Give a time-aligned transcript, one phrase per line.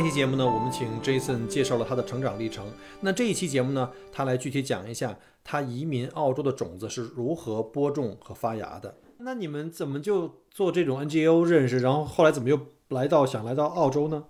[0.00, 2.66] 上一期节目呢，我们请 Jason 介绍了他的成长历程。
[3.02, 5.14] 那这一期节目呢，他来具体讲一下
[5.44, 8.94] 他移民澳洲的种子是如何播种和发芽的。
[9.18, 14.24] 那你们怎么就做这种 NGO 认识，然后后来怎么又来到想来到澳洲呢？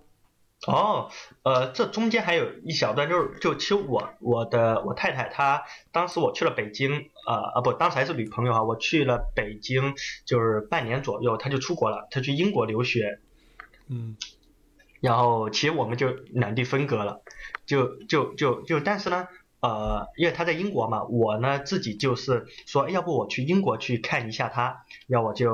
[0.66, 1.08] 哦，
[1.44, 5.62] 呃，这中间还有一小段，就是就其实我我的我太太她
[5.92, 6.90] 当时我去了北京，
[7.28, 13.20] 呃啊不，当时还是女朋友啊，我去了北京就是半年左右，她就出国了，她去英国留学。
[13.86, 14.16] 嗯。
[15.00, 17.22] 然后其实我们就两地分隔了，
[17.66, 19.28] 就就就就，但是呢，
[19.60, 25.52] 呃，因为他在英国嘛，我呢自己就是说，要不我去英国去看一下他，然后我就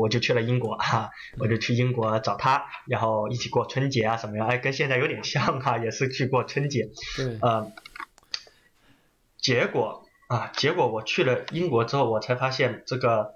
[0.00, 7.70] 我就去了英国哈，我就去英国找他，然后一起过春节啊什么样，哎，跟现在有点像哈，也是去过春节，对，呃，
[9.36, 13.34] 结果啊，结果我去了英国之后，我才发现这个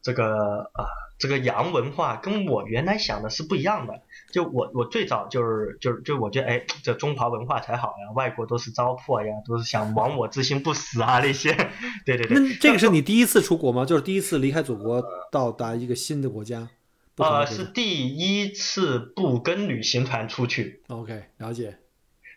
[0.00, 1.09] 这个啊。
[1.20, 4.02] 这个洋文化跟我原来想的是不一样的。
[4.32, 11.52] 就我我最早就是就是就我觉得哎，这中华文化才好呀，外国都是糟粕呀，都是想亡我之心不死啊那些。
[12.06, 12.38] 对对对。
[12.38, 13.84] 那这个是你第一次出国吗？
[13.84, 16.68] 就是第一次离开祖国到达一个新的国家？
[17.16, 20.82] 呃，是第一次不跟旅行团出去。
[20.88, 21.76] OK，了解。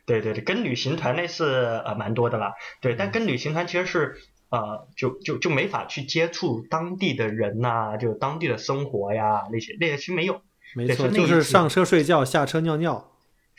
[0.05, 1.45] 对对对，跟旅行团那是
[1.85, 2.53] 呃蛮多的啦。
[2.81, 4.17] 对，但跟旅行团其实是。
[4.53, 10.41] 呃，就就就没法去接触当地的人呐，就当地的生活呀那些那些其实没有，
[10.75, 13.11] 没错，就是上车睡觉，下车尿尿。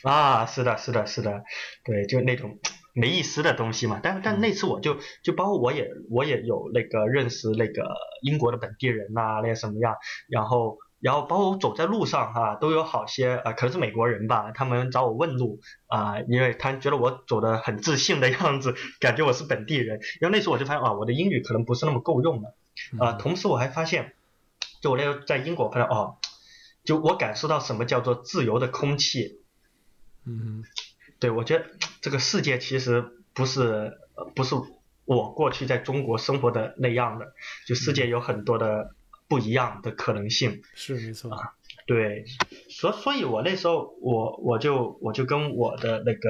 [0.03, 1.43] 啊，是的，是的，是的，
[1.83, 2.59] 对，就那种
[2.93, 3.99] 没意思的东西嘛。
[4.01, 7.83] 但但那次我就就包括我也我也有那个认识那个
[8.21, 9.95] 英国的本地人呐，那些什么样，
[10.29, 10.77] 然后。
[11.05, 19.99] 然后包括我走在路上哈，都有好些啊，可能是美国人吧，他们找我问路啊，因为他觉得我走的很自信的样子，感觉我是本地人。
[20.19, 22.55] 然后那时候我就发现啊，我的英语可能不是那么够用的
[22.97, 23.11] 啊。
[23.11, 24.15] 同时我还发现，
[24.81, 26.17] 就我那时候在英国发现哦，
[26.83, 29.41] 就我感受到什么叫做自由的空气。
[30.25, 30.63] 嗯，
[31.19, 31.67] 对，我觉得
[32.01, 33.05] 这个世界其实
[33.35, 33.99] 不是
[34.33, 34.55] 不是
[35.05, 37.27] 我过去在中国生活的那样的，
[37.67, 38.94] 就世界有很多的。
[39.27, 40.61] 不一样的可能性。
[40.73, 41.31] 是没错。
[41.31, 41.53] 啊，
[41.87, 42.25] 对，
[42.69, 46.29] 所所以，我那时候我我就我就跟我的那个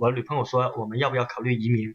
[0.00, 1.94] 我女朋友说，我们要不要考虑移民？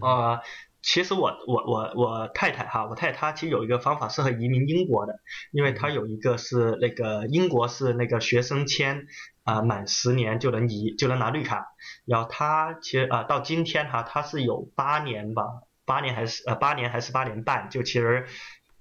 [0.00, 0.40] 啊，
[0.80, 5.20] 其实我我我我太太哈，我太太她其实有一个方法适合移民英国的，
[5.52, 9.06] 因为她有一个是那个英国是那个学生签
[9.44, 11.66] 啊，满十年就能移就能拿绿卡，
[12.04, 15.44] 然后她其实啊到今天哈，她是有八年吧，
[15.84, 18.26] 八年还是呃八年还是八年半，就其实。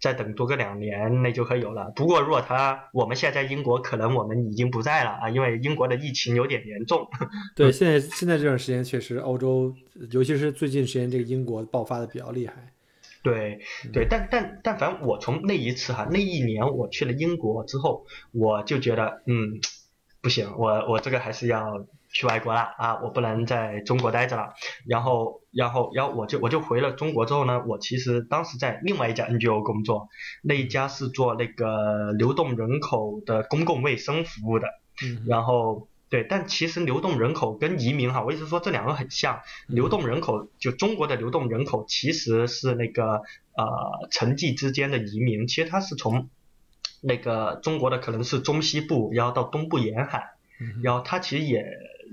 [0.01, 1.91] 再等多个两年，那就可以有了。
[1.95, 7.07] 不过，如果他我们现在在英国，可能我们已经不在了啊，因为英国的疫情有点严重。
[7.55, 9.73] 对，现在现在这段时间确实，欧洲，
[10.11, 12.73] 尤其是最近时间，这个英国爆发的比较厉害。
[13.21, 13.61] 对
[13.93, 19.61] 对，但但但凡我从那一次哈，那一年我去了英国之后，我就觉得，嗯，
[20.21, 21.85] 不行，我我这个还是要。
[22.13, 22.99] 去外国了啊！
[23.01, 24.53] 我不能在中国待着了。
[24.85, 30.09] 然后，然后，然后我就我就回了中国之后呢，我其实当时在另外一家 NGO 工作，
[30.41, 34.67] 那一家是做那个流动人口的公共卫生服务的。
[35.03, 35.23] 嗯。
[35.25, 39.39] 然后，对，但其实流动人口跟移民哈，我一直说这两个很像。
[39.67, 43.21] 流动人口就中国的流动人口其实是那个
[43.55, 46.29] 呃城际之间的移民，其实它是从
[47.01, 50.31] 那个中国的可能是中西部，然后到东部沿海，
[50.83, 51.63] 然后它其实也。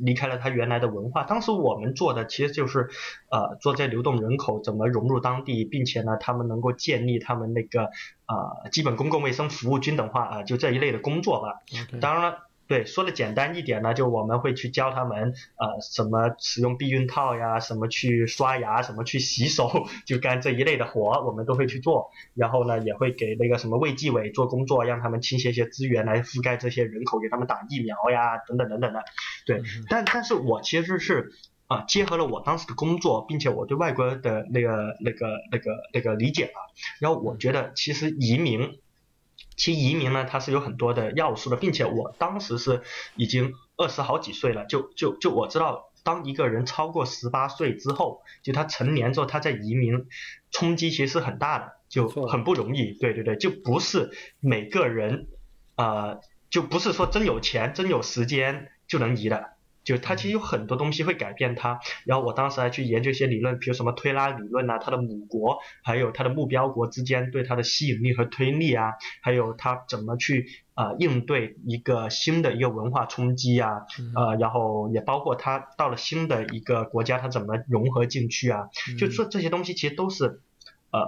[0.00, 1.24] 离开了他原来的文化。
[1.24, 2.88] 当时我们做的其实就是，
[3.30, 7.90] 呃，做这流动人口怎么融入当地，并且呢，他们能够建立他们那个
[8.26, 11.60] 呃基本公共卫生服务均等化啊，就这一类的工作吧。
[12.00, 12.47] 当然了。
[12.68, 22.10] 对，说的简单一点呢，就我们会去教他们，呃，什么使用避孕套呀，什么去刷牙，什么去洗手，就干这一类的活，我们都会去做。
[22.34, 29.02] 然后呢，也会给那个什么卫计委做工作，让他们倾斜一些资源来覆盖这些人口，给他们打疫苗呀，等等等等的。
[29.46, 31.32] 对，但但是我其实是
[31.68, 36.52] 啊，结合了我当时的工作，并且我对外国的那个那个那个那个理解吧，
[37.00, 38.78] 然后我觉得其实移民。
[39.58, 42.80] 其移民呢，它是有很多的要素的，并且我当时是
[43.16, 50.06] 已经二十好几岁了，就就就我知道，当一个人超过十八岁之后，就他成年之后，他在移民
[50.52, 52.92] 冲击其实是很大的，就很不容易。
[52.92, 54.10] 对对对，就不是
[54.40, 55.26] 每个人，
[55.76, 59.57] 呃，就不是说真有钱、真有时间就能移的。
[59.88, 68.92] 就它其实有很多东西会改变它，然后我当时还去研究一些理论，比如什么推拉理论啊，它的母国还有它的目标国之间对它的吸引力和推力啊，
[69.22, 78.68] 还有它怎么去呃应对一个新的一个文化冲击啊，呃，然后也包括它到了新的一个国家，它怎么融合进去啊，
[78.98, 80.42] 就说这些东西其实都是
[80.90, 81.00] 呃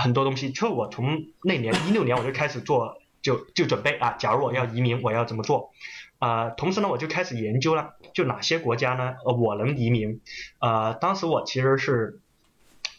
[0.00, 5.72] 很多东西，就我从那年一六年我就开始做，就就准备啊，假如我要移民，我要怎么做？
[6.20, 9.14] 啊，同时呢，我就开始研究了，就哪些国家呢？
[9.24, 10.20] 呃，我能移民。
[10.58, 12.20] 呃，当时我其实是，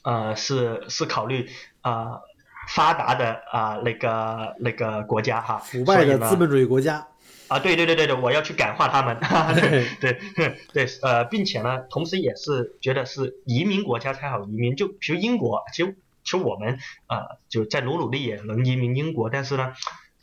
[0.02, 1.48] 呃，是是考虑
[1.82, 2.22] 啊
[2.68, 7.08] 发达的啊那个那个国家哈，腐败的资本主义国家。
[7.48, 9.16] 啊，对对对对对，我要去感化他们。
[10.02, 14.76] 对对对，呃，并且呢，同时也是觉得是移民国家才好移民。
[14.76, 19.76] 就比如英国，其实其实我们啊就在努努力也能移民英国，但是呢。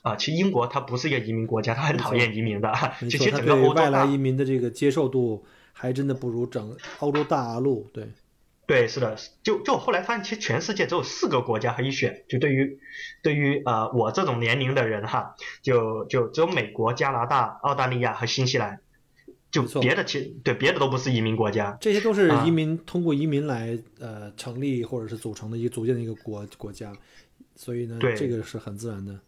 [0.02, 2.72] 啊，其实英国它不是一个移民国家，它很讨厌移民的。
[3.10, 7.90] 其实整个欧洲外来移民的这个接受度还真的不如整欧洲大陆。
[7.92, 8.08] 对，
[8.66, 9.16] 对，是的。
[9.42, 12.24] 就就后来发现，其实全世界只有四个国家可以选。
[12.28, 12.78] 就对于
[13.22, 18.80] 对于呃我这种年龄的人哈，就就只有美国、加拿大、澳大利亚和新西兰。
[19.50, 21.74] 就别的其对别的都不是移民国家。
[21.80, 26.92] 这些都是移民通过移民来呃成立或者是组成的一个组建的一个国国家，
[27.56, 29.18] 所以呢，这个是很自然的。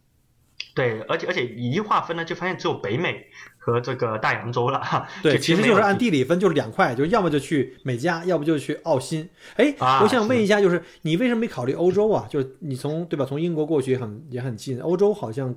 [0.73, 3.27] 对，而且而且一划分呢，就发现只有北美
[3.57, 4.81] 和这个大洋洲了。
[5.21, 9.29] 对，其实就是按地理分，就是两块，就要么就去美加，要不就去澳新。
[9.57, 12.25] 哎，我想问一下，就是你为什么没考虑欧洲啊？
[12.29, 13.25] 就是你从对吧？
[13.25, 15.53] 从英国过去很也很近，欧洲好像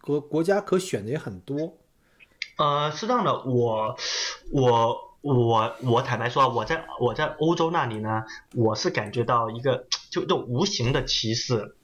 [0.00, 1.76] 国国家可选的也很多。
[2.56, 3.94] 呃，是这样的，我
[4.52, 11.76] 我我我坦白说，我在我在欧洲那里呢，我是感觉到一个就就无形的歧视，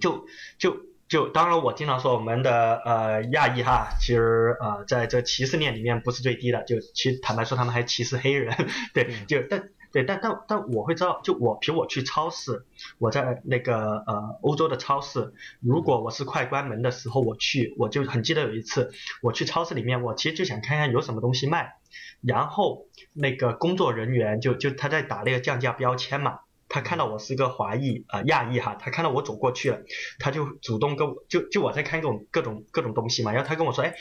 [0.00, 0.24] 就
[0.56, 0.74] 就。
[1.12, 6.64] 就当然，我经常说我们的呃亚裔哈，其实呃在这歧视链里面不是最低的。
[6.64, 8.56] 就其坦白说，他们还歧视黑人。
[8.94, 12.64] 对，就但对但但但我会知道，就我比如我去超市，
[12.96, 21.74] 我在那个呃欧洲的超市，如果我是快关门的时候我去，我就很记得有一次我去超市里面，我其实就想看看有什么东西卖，
[22.22, 26.38] 然后那个工作人员就就他在打那个降价标签嘛。
[26.72, 29.82] 他看到我是个华裔啊亚裔哈，他看到我走过去了，
[30.18, 33.94] 他就主动跟我就就我在看各种各种各种东西嘛，然后他跟我说，哎，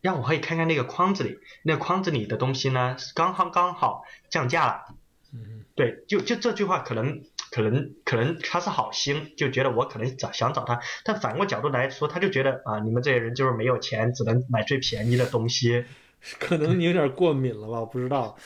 [0.00, 4.96] 让我可以看看那个筐子里，那筐子里的东西呢，刚好刚好降价了。
[5.32, 7.22] 嗯，对，就就这句话可能
[7.52, 15.84] 可能可能他是好心，就觉得我可能找想找他，但反过角度来说，他就觉得啊，你们这些人就是没有钱，只能买最便宜的东西。
[16.40, 17.80] 可能你有点过敏了吧？
[17.80, 18.36] 我不知道，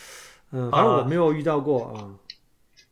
[0.50, 2.12] 嗯，反正我没有遇到过啊。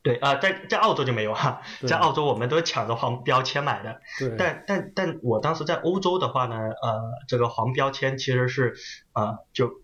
[0.01, 4.01] 对啊，在在澳洲就没有哈，在澳洲我们都抢着黄标签买的。
[4.19, 4.37] 对。
[4.39, 8.75] 但但但我当时在欧洲的话呢，呃，这个黄标签其实是
[9.13, 9.83] 呃，就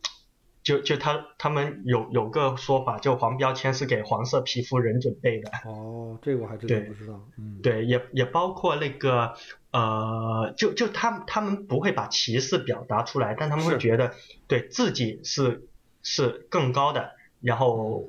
[0.62, 5.50] 就就他他们有有个说法，就黄标签是给黄色皮肤人准备的。
[5.66, 7.20] 哦，这个我还真的不知道。
[7.36, 7.60] 嗯。
[7.60, 9.34] 对，也也包括那个
[9.72, 14.12] 呃，就就他他们不会把歧视表达出来，但他们会觉得
[14.46, 15.68] 对自己是
[16.02, 17.10] 是更高的，
[17.42, 18.08] 然后。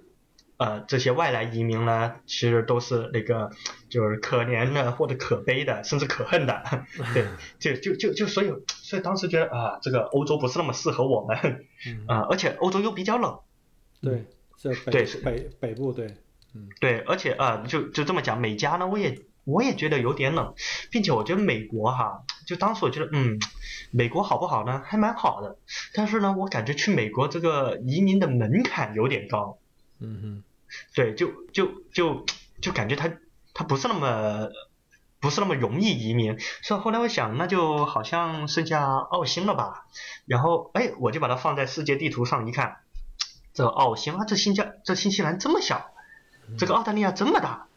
[0.57, 3.51] 呃，这些外来移民呢，其实都是那个，
[3.89, 6.63] 就是可怜的或者可悲的，甚至可恨的，
[7.13, 7.25] 对，
[7.59, 11.65] 就就就就所以，所以当时觉得啊，这个欧洲不是那么适合我们，
[12.07, 13.39] 啊，而且欧洲又比较冷，
[14.01, 14.25] 对，
[14.91, 16.07] 对，北北部对，
[16.53, 20.53] 嗯，对，而且啊，就就这么讲，美加呢，我也我也觉得有点冷，
[20.89, 23.39] 并且我觉得美国哈，就当时我觉得，嗯，
[23.91, 24.81] 美国好不好呢？
[24.85, 25.57] 还蛮好的，
[25.93, 29.57] 但是呢，我感觉去美国这个移民的门槛有点高。
[29.99, 30.43] 嗯哼，
[30.93, 32.25] 对，就就就
[32.61, 33.11] 就感觉他
[33.53, 34.49] 他不是那么
[35.21, 39.87] 不是那么容易移民，所以后来我想，那就好像剩下澳新了吧。
[40.25, 42.77] 然后哎，我就把它放在世界地图上一看，
[43.53, 45.91] 这澳新啊，这新加这新西兰这么小，
[46.57, 47.67] 这个澳大利亚这么大，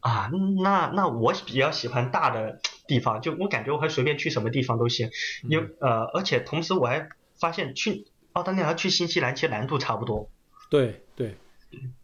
[0.00, 0.30] 啊，
[0.62, 5.10] 那那我比较喜欢大的地方，就我感觉我还随便去什么地方都行，
[5.48, 10.28] 因为呃，而且同时我还发现去澳大利亚去新西兰其实难度差不多。
[10.68, 11.36] 对对。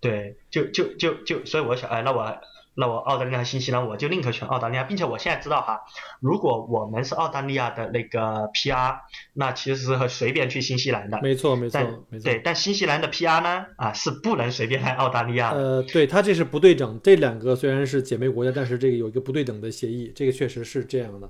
[0.01, 2.37] 对，就就就就，所以我想，哎，那我
[2.75, 5.81] 那我澳大利亚、新西兰，我就宁可选澳大利亚，并且我现在知道哈，
[6.21, 9.01] 如果我们是澳大利亚的那个 PR，
[9.33, 11.19] 那其实是和随便去新西兰的。
[11.21, 12.25] 没错没错没错。
[12.25, 15.51] 对，但新西兰的 PR 呢，啊，是不能随便来澳大利亚。
[15.51, 21.29] 呃，对，它这是不对等，这两个虽然是姐妹国家，但是这个有一个不对等的协议，这个确实是这样的。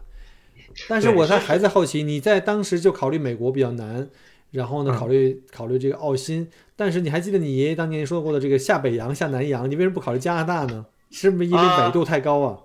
[0.86, 4.08] 但是我在还在好奇，你在当时就考虑美国比较难。
[4.50, 10.86] 然后呢，考虑考虑这个澳新，但是你还记得你爷爷当年说过的这个下北洋下南洋，你为什么不考虑加拿大呢？
[11.10, 12.58] 是不是因为纬度太高啊？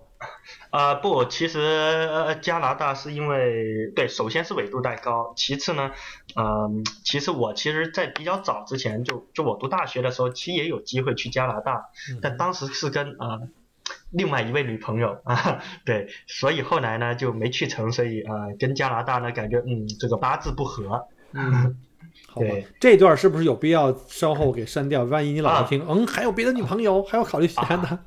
[0.69, 5.91] 啊 不，其实呃加拿大是因为对，首先是纬度太高，其次呢，
[6.35, 11.85] 嗯，其实我其实，在比较早之前，就就我读大学的时候，其实也有机会去加拿大，
[12.21, 13.39] 但当时是跟啊
[14.11, 21.07] 另外一位女朋友 啊，对，所以后来呢就没去成，所以啊跟加拿大呢感觉嗯这个八字不合。
[21.33, 21.75] 嗯，
[22.27, 25.03] 好吧对，这段是不是有必要稍后给删掉？
[25.03, 27.99] 万一你老婆听，嗯，还有别的女朋友，还要考虑其他的。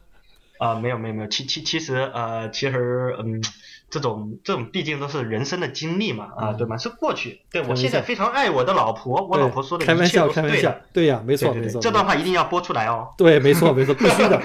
[0.58, 3.42] 啊，没有没有没有，其其其实呃，其实嗯，
[3.90, 6.78] 这种这种毕竟都是人生的经历嘛，啊，对吗？
[6.78, 7.42] 是过去。
[7.52, 11.78] 对我现在非常爱我的老婆，我老婆说的开玩笑，一切都是开玩笑对的。，对呀，没错，没错。
[11.80, 13.08] 这段话一定要播出来哦。
[13.18, 14.40] 对，没错，没错， 必须的。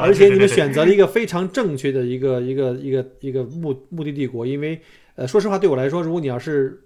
[0.00, 4.80] 而且你们选择了一个非常正确的一个一个一个一个目目的地国，因为
[5.14, 6.82] 呃，说实话，对我来说，如果你要是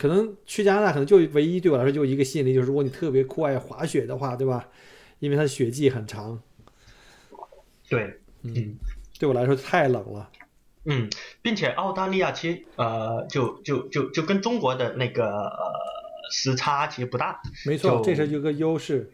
[0.00, 4.66] 可能去加拿大，可能就唯一对我来说就一个吸引力，就是如果你特别酷爱滑雪的话，对吧？
[5.18, 6.40] 因为它的雪季很长，
[7.86, 8.76] 对，嗯嗯
[9.18, 10.30] 对我来说太冷了。
[10.84, 11.10] 嗯，
[11.42, 15.74] 并且澳大利亚其实呃，就就就就跟中国的那个呃
[16.30, 17.38] 时差其实不大。
[17.66, 19.12] 没错，就这是一个优势。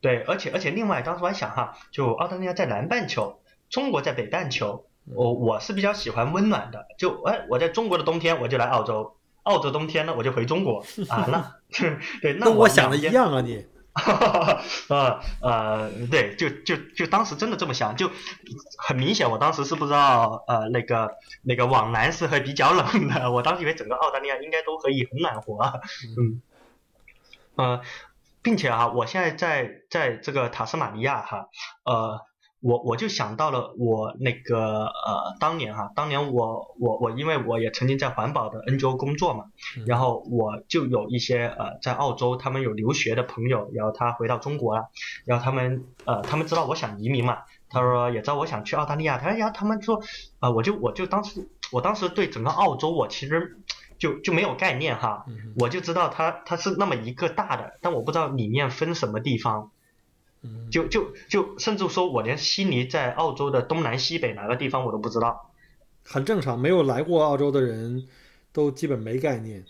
[0.00, 6.86] 对，而且而且另外，当时我还想哈，就澳大利亚在南半球，中国在北半球，嗯我我是比较喜欢温暖的。
[6.96, 9.16] 就哎，我在中国的冬天我就来澳洲，
[9.48, 11.26] 澳洲冬天呢我就回中国 啊。
[11.28, 11.54] 那
[12.22, 13.64] 对，那我跟我想的一样啊，你。
[14.88, 18.08] 呃 呃，对，就就就当时真的这么想，就
[18.78, 21.10] 很明显，我当时是不知道呃那个
[21.42, 25.58] 那个往南是会比较冷的，我当时以为整个澳大利亚应该都可以很暖和，
[26.16, 26.40] 嗯，
[27.56, 27.80] 呃，
[28.40, 31.48] 并且啊，我现在在在这个塔斯马尼亚哈，
[31.84, 32.27] 呃。
[32.60, 39.44] 我我就想到了我那个呃当年哈，当年我我我因为我也曾经在环保的 NGO 工作嘛，
[39.86, 44.88] 然后我就有一些呃在澳洲他们有留学的朋友，然后他回到中国了，
[45.24, 47.38] 然后他们呃他们知道我想移民嘛，
[47.70, 49.96] 他说也知道我想去澳大利亚，他说呀他们说
[50.40, 53.56] 啊、呃我就我就当时我当时对整个澳洲我其实
[53.98, 59.70] 就就没有概念哈，嗯我就知道它它是那么一个大的，但我不知道里面分什么地方。
[60.42, 65.50] 嗯就就就甚至说我连悉尼在澳洲的东南西北哪个地方我都不知道。
[66.04, 68.06] 很正常，没有来过澳洲的人
[68.52, 69.64] 都基本没概念。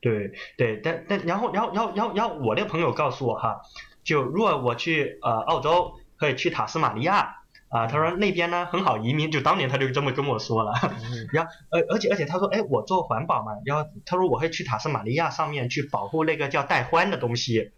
[0.00, 3.62] 对对，但但然后然后然后然后然后我那个朋友告诉我哈，
[4.02, 10.72] 就如果我去呃澳洲，可以去塔斯马尼亚啊、他说那边呢很好移民，就当年他就这么跟我说了。
[10.82, 17.70] 嗯 然后而而且而且他说哎我做环保嘛，然后他说我会去塔斯马尼亚上面去保护那个叫带獾的东西。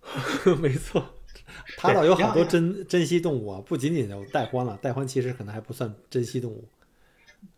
[0.62, 1.04] 没错，
[1.82, 6.64] 它倒有好多珍珍稀动物啊，不仅仅有带獾了，带獾其实可能还不算珍稀动物。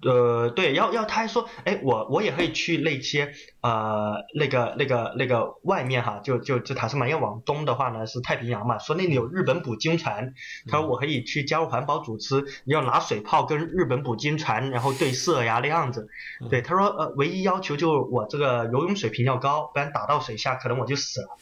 [0.02, 10.32] 呃，对，要要他还说，哎，我我也可以去那些呃那个那个那个外面哈，就就就塔斯马尼亚往东的话呢是太平洋嘛，说那里有日本捕鲸船，
[10.70, 16.08] 他说我可以去加入环保组织，要拿水炮跟日本捕鲸船然后对射呀那样子。
[16.48, 21.36] 对，他说呃唯一要求就是我这个游泳水平要高，不然打到水下可能我就死了。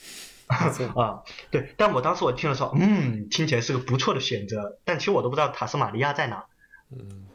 [0.48, 6.44] 啊，对，但我当时我听的时候，嗯，听起来是个不错的选择，但其实我都不知道塔斯马尼亚在哪。
[6.90, 7.26] 嗯，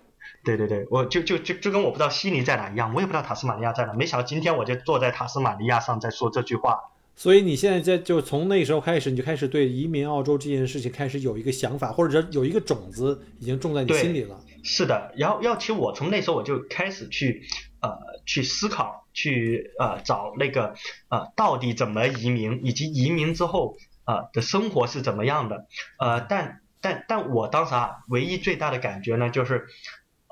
[0.43, 3.93] 对对对，我就就就就跟我不知道悉尼在哪一样，我也不知道塔斯马尼亚在哪。
[3.93, 6.79] 没想到今天我就坐在塔斯马尼亚上在说这句话。
[7.15, 14.39] 所以你现在在就从那时候开始，你就开始对移民澳洲这件事情开始有一个想法，或者有一个种子已经种在你心里了。
[14.61, 17.41] 是的，然后要其实我从那时候我就开始去
[17.81, 17.89] 呃
[18.27, 20.75] 去思考，去呃找那个
[21.09, 25.65] 呃到底怎么移民，以及移民之后呃的生活是怎么样的。
[25.97, 29.65] 呃，但但但我当时啊，唯一最大的感觉呢，就是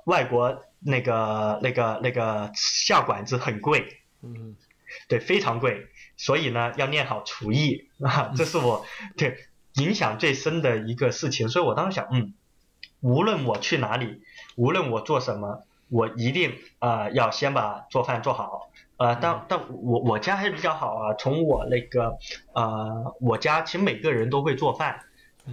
[0.05, 3.87] 外国那个那个那个下馆子很贵。
[4.21, 4.55] 嗯，
[5.07, 8.85] 对，非常贵，所以呢，要练好厨艺啊，这是我
[9.17, 9.35] 对
[9.73, 11.49] 影响最深的一个事情。
[11.49, 12.35] 所以我当时想，嗯，
[13.01, 14.21] 无论我去哪里，
[14.55, 18.69] 无论我做什么，我一定啊、呃要先把做饭做好。
[18.97, 22.17] 呃，但但我我家还是比较好啊，从我那个
[22.53, 24.99] 呃，我家其实每个人都会做饭。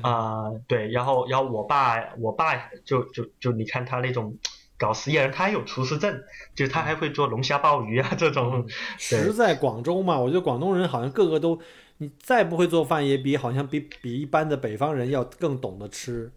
[0.00, 4.34] 啊、对，然后然后我爸我爸就就就你看他那种
[4.78, 6.18] 搞实验人，他还有厨师证，
[6.54, 8.64] 就他还会做龙虾鲍鱼啊这种，
[8.96, 11.61] 实在广州嘛，我觉得广东人好像个个都，
[11.99, 16.32] 你再不会做饭，也比好像比比一般的北方人要更懂得吃。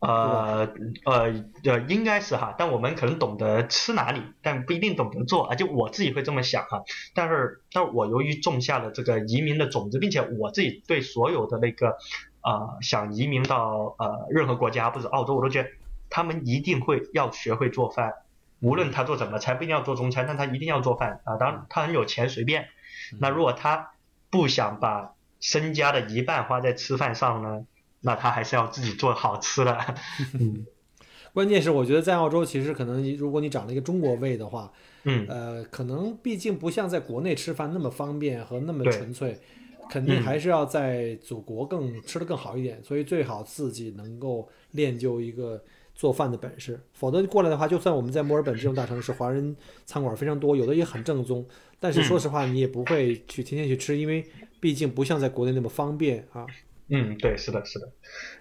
[0.00, 0.72] 呃
[1.04, 5.56] 呃呃，应该是哈，但我们可能懂得吃哪里，但不一定懂得做啊。
[5.56, 11.96] 就我自己会这么想哈，但是但是我由于种下了这个移民的种子，并且我自己对所有的那个
[12.42, 15.68] 呃想移民到呃任何国家，不止澳洲，我都觉得
[16.08, 18.14] 他们一定会要学会做饭，
[18.60, 21.36] 无论他做什么菜，不一定要做中餐，但他一定要做饭啊。
[21.38, 22.68] 当然他很有钱，随便。
[23.18, 23.90] 那如果他
[24.30, 27.64] 不想把身家的一半花在吃饭上呢？
[28.00, 29.78] 那他还是要自己做好吃的。
[30.38, 30.64] 嗯，
[31.32, 34.72] 关键是我觉得在澳洲，其实可能如果你长了一个中国胃的话，
[35.04, 39.38] 嗯，呃，可能毕竟不像在国内吃饭那么方便和那么纯粹，
[39.88, 40.22] 肯定嗯。
[40.22, 45.62] 还是要在祖国更吃的更好一点，所以最好自己能够练就一个
[45.94, 51.44] 做饭的本事，否则过来的话，就算我们在墨尔本这种大城市，华人餐馆非常多，有的也很正宗，
[51.80, 52.04] 但是嗯。
[52.04, 54.24] 说实话，你也不会去天天去吃，因为
[54.60, 56.46] 毕竟不像在国内那么方便啊。
[56.90, 57.92] 嗯，对，是的，是的，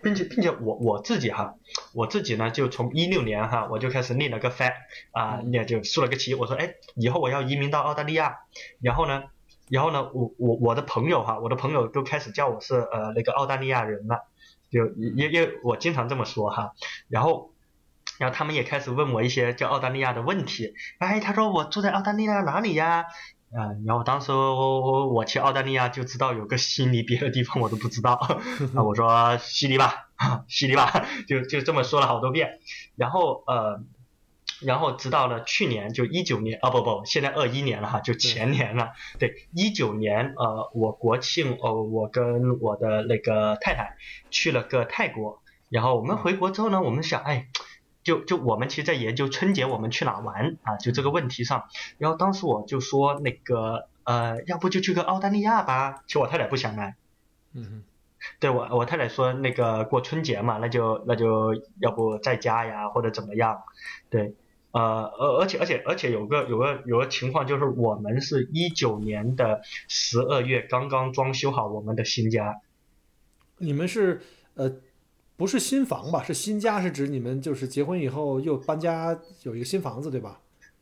[0.02, 1.56] 并且并且我我自己哈，
[1.94, 4.74] 我自己呢就从一六年哈我就开始立了个 flag
[5.12, 8.38] 啊，也就竖了个旗，我说哎，以后我要移民到澳大利亚，
[8.82, 9.24] 然后呢，
[9.70, 14.28] 然后呢，我我我的朋友哈，我的朋友都开始叫我是呃那个澳大利亚人了，
[14.72, 16.74] 就因因为我经常这么说哈，
[17.10, 17.54] 然后。
[18.20, 23.06] 然后他们也开始问我一些叫澳大利亚的问题，哎，他说我住在澳大利亚哪里呀？
[23.50, 28.20] 嗯，然后当时我我去澳大利亚就知道有个悉尼，别的地方我都不知道。
[28.76, 30.10] 那，我说悉尼吧，
[30.50, 32.60] 悉尼吧，就就这么说了好多遍。
[32.98, 33.80] 然后呃，
[34.62, 38.92] 然后直到了去年，就一九年啊，不不，现在二一年了哈，就前年了。
[39.18, 43.96] 对，一九年呃，我国庆呃，我跟我的那个太太
[44.30, 47.48] 去了个泰国，然后我们回国之后呢，我们想哎。
[48.08, 50.78] 就就我们其实，在研究春节我们去哪玩啊？
[50.78, 51.66] 就这个问题上，
[51.98, 56.04] 然后当时我就说那个呃，要不就去个澳大利亚吧。
[56.08, 56.96] 其实我太太不想来，
[57.54, 57.84] 嗯
[58.40, 63.64] 对我我太太说那个过春节嘛，那就那就要不在家呀，或者怎么样？
[64.10, 64.36] 对，
[64.72, 72.62] 呃而而且而且而且有个有个有个情况就是我们是一九年的十二月刚刚装修好我们的新家，
[73.58, 74.22] 你们是
[74.56, 74.72] 呃
[75.38, 76.22] 不是新房吧？
[76.24, 80.40] 是新家，是指你们就是结婚以后又搬家有一个新房子对吧？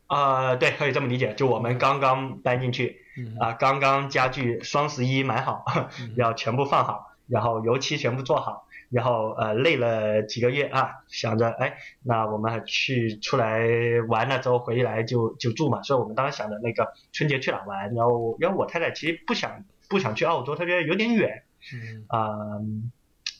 [0.08, 5.64] 呃，对，可以这么理解，就我们刚刚搬进去嗯啊、刚刚家具双十一买好，
[6.00, 13.66] 嗯 要全部放好，然后油漆全部做好，然后呃累了几个月啊，想着哎，那我们去出来
[14.08, 21.42] 玩了之后回来就就住嘛，所以我们当时想着那个春节去哪玩，然后因为我太太其实不想不想去澳洲，她觉得有点远
[21.74, 22.36] 嗯啊、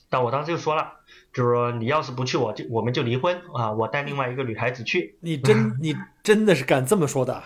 [0.09, 0.93] 但我当时就说了，
[1.33, 7.43] 就是说你要是不去，我就我们就离婚啊，我带另外一个女孩子去，你真 你真的是敢这么说的啊？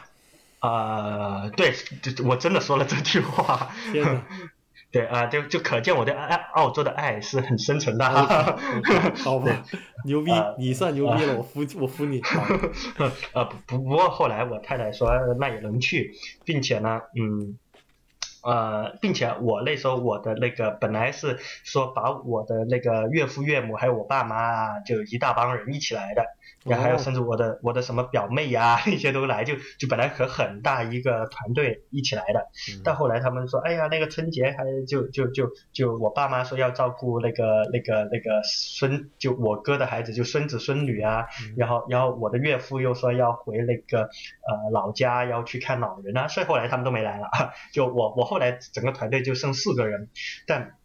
[0.60, 3.70] 啊、对，就我真的说了这句话。
[4.92, 8.06] 对啊、就就可见我对爱澳洲的爱是很深沉的。
[9.24, 9.64] 好吧，
[10.04, 12.22] 牛逼呃，你算牛逼了，我服我服你。
[12.28, 12.46] 好
[13.32, 17.58] 呃，不不不过后来我太太说那也能去，并且呢，嗯，
[18.44, 26.26] 呃，并且我那时候我的那个本来是说把我的那个岳父岳母还有我爸妈啊，就一大帮人一起来的，
[26.66, 26.98] 然后还有哦。
[26.98, 32.40] 甚至我的我的什么表妹呀、 那些都来，就就本来和很大一个团队一起来的，
[32.74, 32.82] 嗯。
[32.84, 41.56] 但后来他们说，哎呀，那个春节还就就就就我爸妈说要照顾那个那个那个孙，就我哥的孩子，就孙子孙女啊，嗯。
[41.58, 47.28] 然后然后我的岳父又说要回那个呃老家要去看老人啊，所以后来他们都没来了，
[47.74, 50.08] 就我我后来整个团队就剩四个人，
[50.48, 50.78] 但。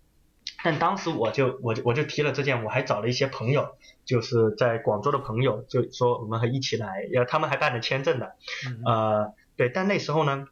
[0.65, 8.35] 但当时我就我就我就提了这件，我还找了一些朋友，就是在广州的朋友，就说我们还一起来，然后他们还办了签证的，
[8.67, 10.49] 嗯呃，对，但那时候呢，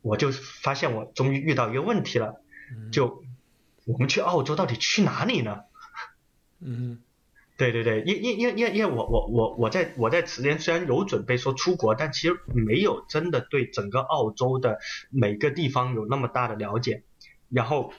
[0.00, 2.40] 我就发现我终于遇到一个问题了，
[2.72, 3.24] 嗯就
[3.84, 5.64] 我们去澳洲到底去哪里呢？
[6.60, 7.02] 嗯
[7.56, 14.78] 对对对，因因因因因为我我我我在我在此前虽然有准备说出国，但其实没有真的对整个澳洲的
[15.10, 17.02] 每个地方有那么大的了解。
[17.48, 17.92] 然后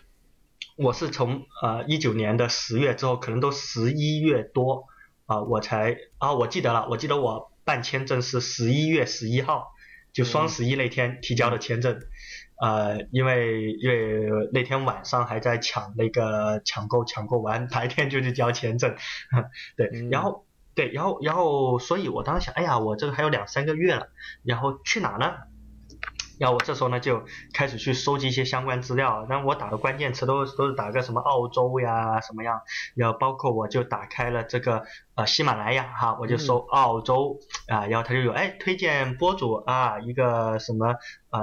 [0.76, 4.86] 我是从呃一九年的十月之后，可能都十一月多
[5.26, 9.72] 啊、我才啊我记得了，我记得我办签证是十一月十一号，
[10.14, 12.00] 就双十一那天提交的签证。
[12.60, 18.96] 呃，因为因为那天晚上还在抢那个抢购，抢购完白天就去交签证，
[19.78, 24.10] 对，嗯然后对，然后然后，所以我当时想，哎呀，我这个还有两三个月了，
[24.44, 25.34] 然后去哪呢？
[26.38, 27.24] 然后我这时候呢就
[27.54, 32.62] 开始去收集一些相关资料，然后我打的关键词都都是打个什么澳洲呀什么样，
[32.96, 34.84] 然后包括我就打开了这个
[35.16, 40.96] 呃喜马拉雅哈，我就搜澳洲啊，然后他就有哎推荐播主啊一个什么
[41.30, 41.40] 呃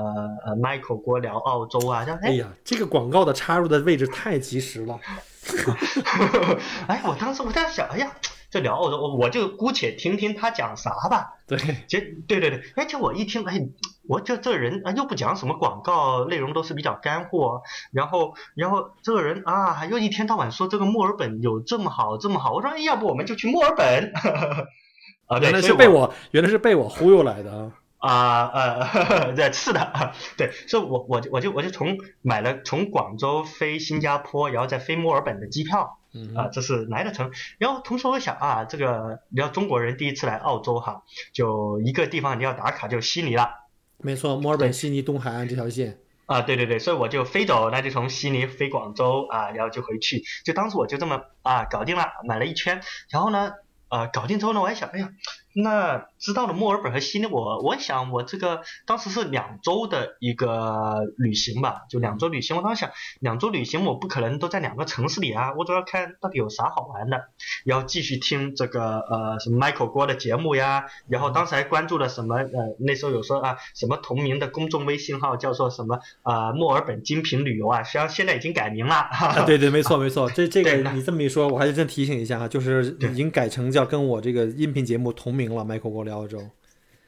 [0.46, 4.98] 呃 Michael 郭聊澳洲啊，这样哎哎呀，这个广告的插入的位置太及时了。
[6.88, 8.11] 哎我当时我在想，哎呀
[8.50, 13.61] 这聊澳洲我我就姑且听听他讲啥吧，对，其实对对对，而且我一听，哎，
[14.09, 17.62] 我这这人啊又不讲什么广告，内容都是比较干货，
[17.93, 24.12] 然后然后这个人啊又一天到晚说这个墨尔本有这么好这么好，我说哎要不我们就去墨尔本，
[25.27, 27.73] 啊，原来是被我原来是被我忽悠来的啊。
[28.05, 37.31] 啊呃 对是的，对，所以我我就我就我就从买了从广州飞新加坡，然后再飞墨尔本的机票，嗯啊，这是来的成。
[37.57, 43.63] 然后同时我想啊，这个你要中国人第一次来澳洲哈，就一个地方你要打卡，就悉尼了。
[43.98, 45.98] 没错，墨尔本、悉尼、东海岸这条线。
[46.26, 50.22] 啊，对对对，所以我就飞走，那就从悉尼飞广州啊，然后就回去。
[50.44, 52.80] 就当时我就这么啊搞定了，买了一圈。
[53.11, 53.52] 然后呢，
[53.88, 55.11] 呃，搞定之后呢，我还想，哎呀。
[55.57, 62.57] 那知道了墨尔本和悉尼，我我想我这个当时是两周的一个旅行吧，就两周旅行。
[62.57, 67.25] 我当时想，两周旅行我不可能都在两个城市里啊，我主要看到底有啥好玩的，
[67.67, 78.95] 然后继续听这个呃什么 Michael 郭的节目呀，然后当时还关注了什么呃那时候有说啊什么同名的公众微信号叫做什么啊墨尔本精品旅游啊，实际上现在已经改名了。
[78.95, 85.45] 啊，对对，没错没错，这这个你这么一说，我还是真提醒一下哈，就是已经改成叫跟我这个音频节目同名。
[85.45, 86.38] 名了，麦克国聊澳洲，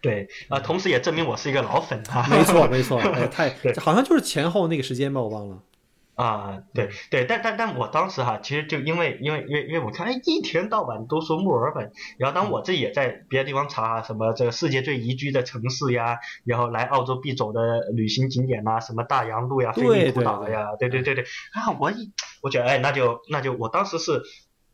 [0.01, 2.27] 对，啊，同时也证明我是一个老粉啊。
[2.31, 5.63] 没错，没错， 哎，太，好像就是前后那个时间吧，我忘了。
[6.15, 24.23] 啊，对对，但但但我当时哈，其实就因为因为因为因为我看，哎，一天到晚都说墨尔本，然后当我这也在别的地方查什么这个世界最宜居的城市呀，然后来澳洲必走的旅行景点呐，什么大洋路呀、菲利普岛呀，对对对对，啊，我一我觉得，哎，那就那就我当时是。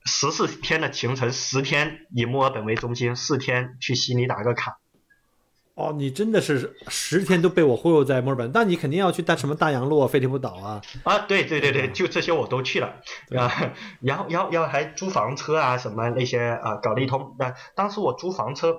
[0.04, 4.78] 十四天的行程，十天以墨尔本为中心，四天去悉尼打个卡。
[5.74, 10.82] 哦，你真的是十天都被我忽悠在墨尔本，那你肯定要去大什么大洋路啊、菲利普岛啊。
[11.02, 12.88] 啊，对对对对，就这些我都去了
[13.30, 13.72] 啊。
[14.00, 17.34] 然后，然后，然后还租房车啊，什么那些啊，搞了一通。
[17.38, 18.76] 那当时我租房车，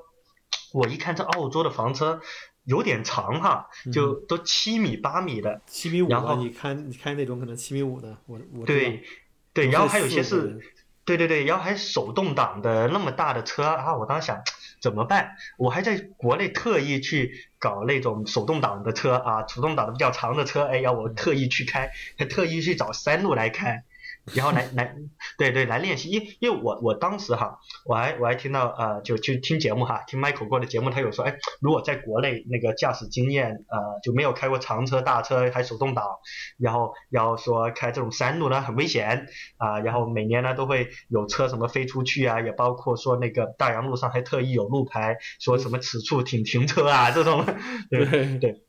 [0.71, 2.21] 我一看这澳洲的房车
[2.63, 6.09] 有点长哈，就都七米八米的，七米五。
[6.09, 9.03] 然后你看，你看那种可能七米五的，我我对
[9.51, 10.59] 对，然后还有些是。
[11.05, 13.95] 对对对，然后还手动挡的那么大的车啊！
[13.95, 14.41] 我当时想
[14.81, 15.35] 怎么办？
[15.57, 23.83] 我还在国内特意去搞那种手动挡的车啊，手动挡的比较长的车，哎，要我特意去开，还特意去找山路来开。
[24.33, 24.95] 然后来来，
[25.37, 36.05] 对对，来练习，因因为我我当时哈，我还我还听到呃，就就听节目哈，听 Michael 过的节目，他有说，哎，如果在国内那个驾驶经验呃就没有开过长车大车还手动挡，
[36.57, 47.45] 然后要说开这种山路呢很危险啊，然后每年呢都会有车什么飞出去啊，也包括说那个大洋路上还特意有路牌说什么此处请停车啊这种，
[47.89, 48.05] 对
[48.39, 48.43] 对。
[48.43, 48.61] 对，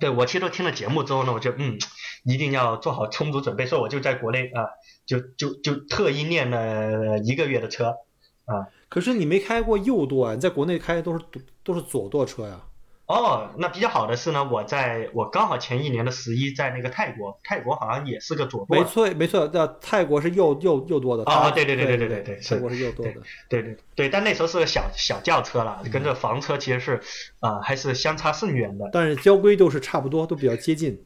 [0.00, 1.78] 对我其实都听了节目之后呢，我就嗯，
[2.24, 4.66] 一定要做好充足准备，所以我就在国内啊，
[5.06, 7.94] 就就就特意练了一个月的车
[8.44, 8.66] 啊。
[8.88, 10.34] 可是你没开过右舵啊？
[10.34, 11.24] 你在国内开的都是
[11.62, 12.60] 都是左舵车呀。
[13.06, 18.76] 哦，那比较好的是呢，我在我刚好前一年的十一在那个泰国，泰国好像也是个左舵。
[18.76, 21.22] 没错，没错，那泰国是右右右舵的。
[21.24, 23.12] 哦，对对对对对对对，泰国是右舵的。
[23.48, 27.00] 对对对，但那时候是个小小轿车了，跟这房车其实是
[27.40, 28.88] 啊还是相差甚远的。
[28.90, 30.98] 但是交规都是差不多，都比较接近。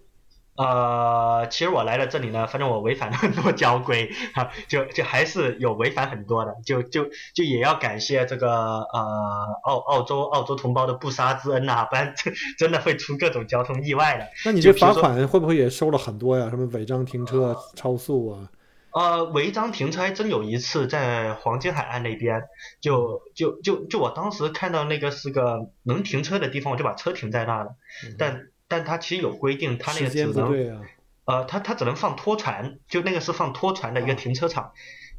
[0.59, 14.27] 呃，其实我来了这里呢，反正我违反了很多交规哈，就就还是有违反很多的，就就就也要感谢这个呃澳澳洲澳洲同胞的不杀之恩呐，不然真真的会出各种交通意外的。
[14.45, 16.51] 那你这罚款会不会也收了很多呀？
[16.51, 18.51] 什么违章停车、超速啊？
[18.91, 22.43] 呃，违章停车还真有一次在黄金海岸那边，
[22.81, 27.77] 就就就就我当时看到那个是个能停车的地方，我就把车停在那了，
[28.19, 28.49] 但。
[28.69, 30.87] 但它其实有规定，它那个只能，
[31.25, 34.73] 呃，它它只能放拖船，就那个是放拖船的一个停车场，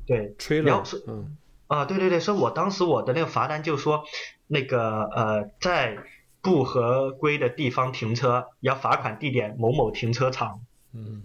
[0.06, 1.36] 对，然后是，嗯，
[1.68, 4.04] 啊，对对对，所以我当时我的那个罚单就说，
[4.48, 5.98] 那个呃，在
[6.42, 10.62] 不合规的地方停车要罚款地点某某停车场，
[10.94, 11.24] 嗯，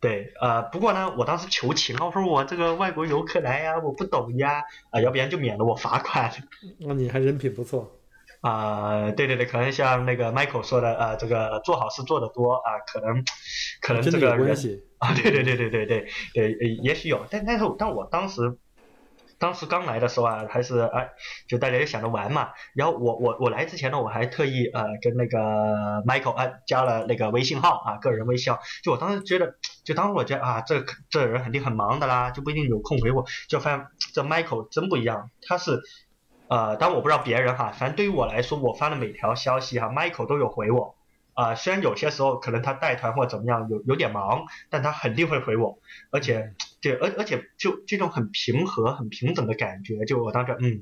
[0.00, 6.30] 对，呃，不过呢，我当时求情啊，我说我这个外国游客来呀，我不懂呀，啊，要不然就免了我罚款。
[6.78, 7.90] 那你还人品不错。
[8.44, 13.24] 啊，对对对，可能像那个 Michael 说的，呃，这个做好事做得多啊，可能
[13.80, 14.54] 可能这个人
[14.98, 16.52] 啊，对对对对对对对，
[16.82, 18.58] 也许有，但但是但我当时
[19.38, 21.08] 当时刚来的时候啊，还是哎，
[21.48, 22.50] 就大家就想着玩嘛。
[22.74, 25.38] 然后我我我来之前呢，我还特意呃跟那个
[26.04, 28.60] Michael 啊加了那个微信号啊，个人微信号。
[28.82, 29.54] 就我当时觉得，
[29.86, 33.24] 就当时我觉得啊，这这人肯定很忙的啦，就不一定有空回我。
[33.48, 35.80] 就发现这 Michael 真不一样，他是。
[36.48, 40.94] 呃，但我不知道别人哈，反正对于我来说，我发的每条消息哈，Michael 都有回我。
[41.32, 45.78] 啊，虽然有些时候可能他带团或怎么样有有点忙，但他肯定会回我。
[46.12, 50.78] 而且，对，而而且就这种很平和、很平等的感觉，就我当时嗯，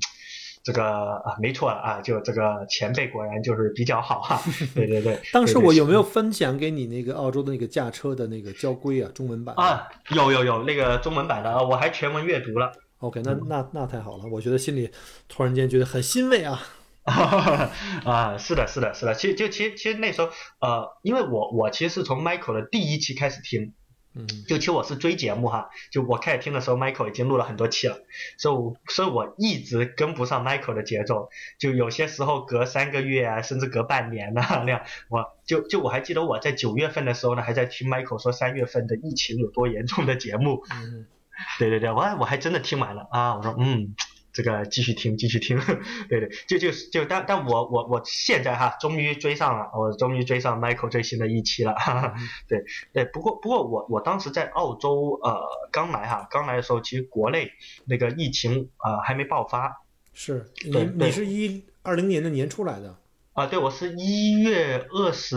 [0.63, 4.43] 这个啊没错啊，就这个前辈果然就是比较好哈。
[4.75, 5.19] 对对对。
[5.33, 9.55] 当时我有没有分享给你那个澳洲的那个驾车的那个交规啊，中文版？
[9.57, 12.71] 啊，有有有那个中文版的啊，我还全文阅读了。
[13.03, 14.89] OK，那那那太好了，我觉得心里
[15.29, 16.63] 突然间觉得很欣慰啊！
[18.07, 20.29] 啊，是的，是的，是的，其实就其实其实那时候
[20.61, 23.75] 呃，因为我我其实是从 Michael 的第一期开始听
[24.15, 24.25] 嗯。
[24.47, 27.97] 就其实我是追节目哈，就我开始听的时候，Michael 已经录了很多期了，
[28.39, 41.07] 所以我所以我一直跟不上 Michael 的节奏，就有些时候隔三个月啊，甚至隔半年呐、那样，我就就我还记得我在九月份的时候呢，还在听 Michael 说三月份的疫情有多严重的节目，嗯
[41.59, 43.37] 对对对，我还我还真的听完了啊！
[43.37, 43.95] 我说嗯，
[44.33, 45.59] 这个继续听继续听，
[46.09, 52.15] 对对，就就就但但我我我现在哈，终于追上了，我终于追上 Michael 最新的一期了，哈哈，
[52.49, 57.51] 对对，不过不过我我当时在澳洲呃刚来哈，刚来的时候其实国内
[57.87, 59.83] 那个疫情啊、呃、还没爆发
[60.15, 62.97] 是你你是一二零年的年初来的，
[63.33, 65.37] 啊，对我是一月二十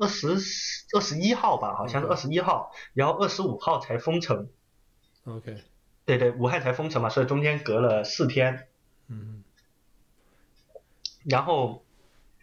[0.00, 0.28] 二十
[0.96, 4.48] 二十一号吧，好像是嗯二十一号，然后二十五号才封城，
[5.24, 5.56] OK，
[6.04, 8.68] 对对，武汉才封城嘛，所以中间隔了四天。
[9.08, 9.42] 嗯
[11.26, 11.82] 然后，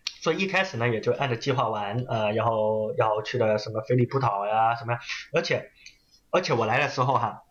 [0.06, 5.00] 所以一开始呢，也就按照计划玩，呃，然后要去的什么菲利普岛呀，什么呀，
[5.34, 5.70] 而且，
[6.32, 7.44] 而且我来的时候哈，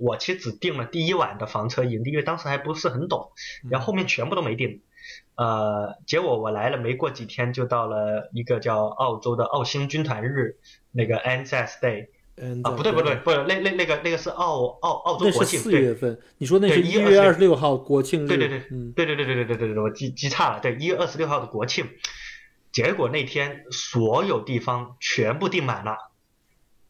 [0.00, 3.32] 我其实只订了第一晚的房车营地，因为当时还不是很懂，
[3.68, 4.80] 然后后面全部都没订，
[5.34, 10.56] 呃，结果我来了没过几天，就到了一个叫澳洲的澳星军团日，
[10.90, 12.08] 那个 Anzac Day
[12.40, 18.92] 嗯啊，不对不对，不是，那那那个那个是澳澳澳洲国庆，对四月份，你说那对1是一月月二十六号国庆日，对对对嗯。
[18.92, 21.88] 对对对对对对对对，我记记差了，对，一月二十六号的国庆，
[22.72, 25.96] 结果那天所有地方全部订满了，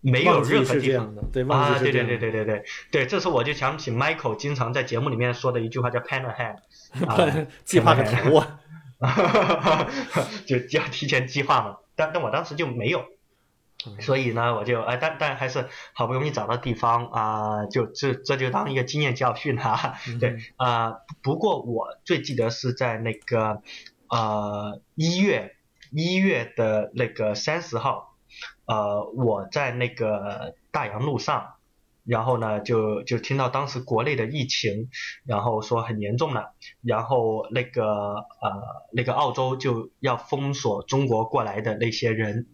[0.00, 6.56] 没有任何地方的，对，旺啊，对对对对对对对，这时候我就想起 Michael 经常在节目里面说的一句话叫 “plan ahead”，
[7.06, 8.60] 啊计划个头啊，
[10.46, 13.04] 就就要提前计划嘛，但但我当时就没有。
[13.86, 23.62] 嗯所以呢，我就哎，但但还是好不容易找到地方啊、就这这就当一个经验教训哈、嗯对啊、不过我最记得是在那个
[24.08, 25.54] 呃一月
[25.92, 28.16] 一月的那个三十号，
[28.66, 31.54] 呃，我在那个大洋路上，
[32.04, 34.90] 然后呢就就听到当时国内的疫情，
[35.24, 38.50] 然后说很严重了，然后那个呃
[38.92, 42.48] 那个澳洲就要封锁中国过来的那些人。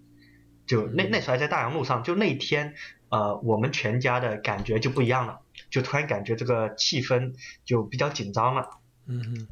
[0.66, 2.74] 就那那时候还在大洋路上，就那天，
[3.10, 8.70] 呃，我们全家的感觉就不一样了，就突然感觉这个气氛就比较紧张了，
[9.06, 9.48] 嗯哼，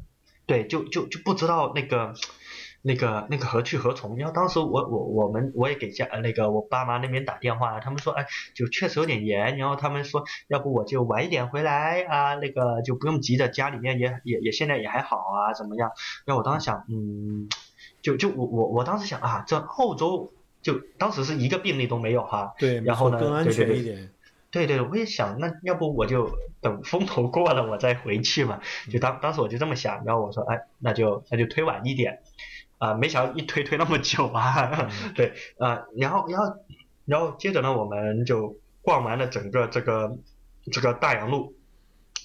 [0.47, 2.15] 对，就就就不知道那个
[2.81, 4.17] 那个那个何去何从。
[4.17, 15.91] 然后当时我我我们我也给家呃那个我爸妈那边打电话，他们说哎，就确实有点严，然后他们说要不我就晚一点回来啊，那个就不用急着，家里面也也也现在也还好啊，怎么样？
[16.25, 17.47] 然后我当时想，嗯，
[18.01, 20.33] 就就我我我当时想啊，这澳洲。
[20.63, 24.09] 就当时是一个病例都没有哈，对，然后呢更安对对对全一点，
[24.49, 28.61] 对对，我也想，那要不我就等风头过了，我再回去嘛。
[28.89, 32.21] 就当当时我就这么想，然后我说，哎，那就那就推晚一点，
[32.77, 34.89] 啊、没想到一推推那么久啊。
[35.15, 36.55] 对，啊，然后然后
[37.05, 40.17] 然后接着呢，我们就逛完了整个这个
[40.71, 41.55] 这个大洋路，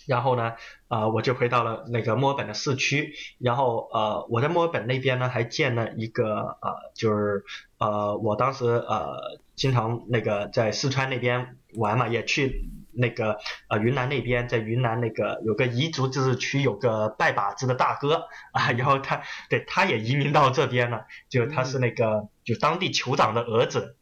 [0.07, 0.55] 然后呢，
[0.89, 7.45] 啊、我就回到了那个墨尔本的市区，然后呃，我在墨尔本那边呢还建了一个呃，就是
[7.79, 23.97] 呃，我当时呃经常那个在四川那边玩嘛，也去那个呃云南那边，在云南那个有个彝族自治区有个拜把子的大哥啊，然后他对他也移民到这边了，就他是那个就当地酋长的儿子，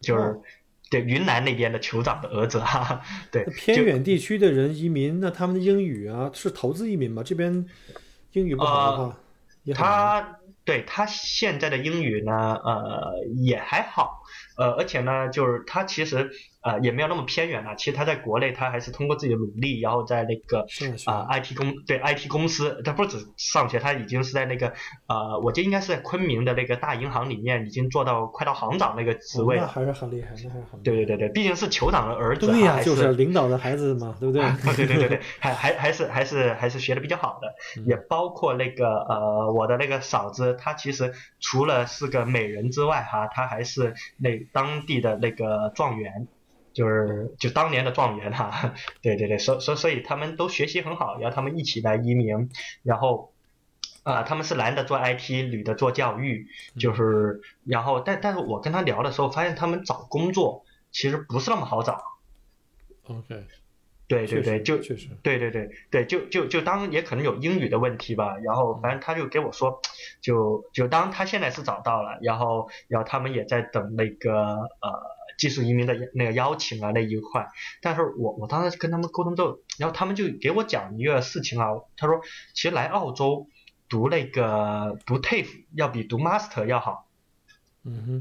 [0.00, 0.22] 就是。
[0.22, 0.42] 哦
[0.88, 7.22] 对云南那边的酋长的儿子哈、哈，对，偏远地区的人移民，那他们的英语啊是投资移民吗？
[7.24, 7.66] 这边
[8.32, 9.16] 英语不好的话，
[9.74, 12.32] 他对他现在的英语呢，
[12.64, 14.22] 呃，也还好，
[14.56, 16.30] 呃，而且呢，就是他其实
[16.66, 17.74] 呃也没有那么偏远了。
[17.76, 20.66] 其实他在国内，他还是通过自己的努力，然后在那个
[21.06, 24.72] 啊、IT 公对 IT 公司，他不止上学，他已经是在那个
[25.06, 29.62] 呃，我记得应该是在昆明的那个大银行里面，已经做到快到行长那个职位了。
[29.62, 30.78] 哦那还是很厉害，那还是很厉害。
[30.82, 34.42] 对对对对，毕竟是酋长的儿子，对呀、还就是领导的孩子嘛，对不对？
[34.76, 46.26] 对对对对， 还还还是还是还是学的比较好的，嗯也包括那个呃我的那个嫂子，她其实除了是个美人之外哈，她还是那当地的那个状元，
[46.76, 52.50] 就是就当年的状元哈，对对对，所所所以他们都学习很好，然后他们一起来移民，
[52.82, 53.32] 然后。
[54.06, 62.00] 啊、他们是男的做 IT，女的做教育，嗯就是，然后，但但是我跟他聊的时候，发现他们找工作其实不是那么好找
[63.08, 63.44] ，OK，
[64.06, 69.80] 对对对，就确实，对对对对，就就就当也可能有英语的问题吧，然后反正他就给我说，
[70.20, 77.46] 就就当他现在是找到了，然后然后他们也在等那个呃技术移民的那个邀请啊那一块，
[77.82, 82.20] 但是我我当时跟他们沟通之后，然后他们就给我讲一个事情啊，他说
[82.54, 83.48] 其实来澳洲
[83.88, 87.06] 读那个读 TAFE 要比读 Master 要好，
[87.84, 88.20] 嗯哼，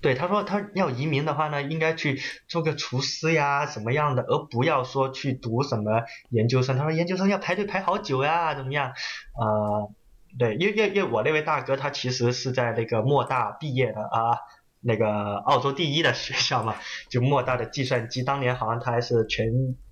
[0.00, 6.76] 对，他说他要移民的话呢，应该去做个厨师呀，什么样的，而不要说去读什么研究生。
[6.76, 8.92] 他说研究生要排队排好久呀，怎么样？
[9.38, 9.92] 呃，
[10.38, 14.38] 对，因为因为因为我那位大哥他其实是在那个莫大毕业的啊，
[14.82, 16.76] 那个澳洲第一的学校嘛，
[17.08, 19.46] 就莫大的计算机，当年好像他还是全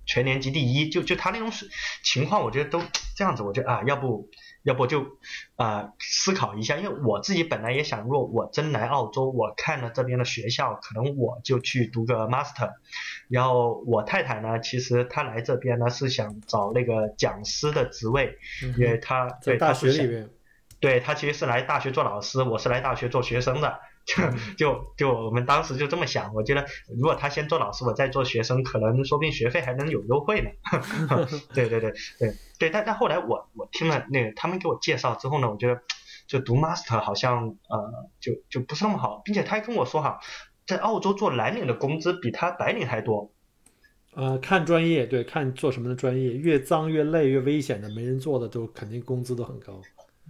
[0.05, 1.51] 全年级第一，就就他那种
[2.03, 2.81] 情况，我觉得都
[3.15, 4.29] 这样子，我觉得啊，要不。
[4.63, 5.03] 要不就，
[5.55, 12.69] 呃，思考一下，因为我自己本来也想，若我真来澳洲，我看了这边的学校，可能我就去读个 master。
[13.27, 18.37] 然后我太太呢，其实她来这边呢是想找那个讲师的职位，
[18.77, 20.29] 因为她对大学里面，
[20.79, 23.79] 对她其实是来大学做老师，我是来大学做学生的。
[24.05, 24.23] 就
[24.57, 26.65] 就就我们当时就这么想，我觉得
[26.97, 30.49] 如果他先做老师，我再做学生，可能说不定学费还能有优惠呢。
[31.53, 35.81] 对对对对对，但但后来我我听了那个他们给我介绍之后呢，我觉得
[36.27, 40.19] 就读 master 好像呃就就不是那么好，并且他还跟我说哈，
[40.65, 43.31] 在澳洲做蓝领的工资比他白领还多。
[44.13, 49.79] 呃，看专业，对，看做什么的专业，越脏越累越危险的，没人做的都肯定工资都很高。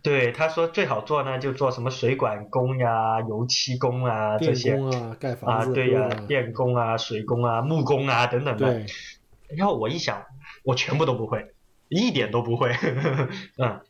[0.04, 8.84] 对，他说最好做呢，就做什么水管工呀、油漆工啊这些啊，盖房子啊，对呀，电工啊、水工啊、木工啊等等的。
[9.56, 10.26] 然后我一想，
[10.64, 11.54] 我全部都不会，
[11.88, 12.72] 一点都不会。
[13.62, 13.82] 嗯，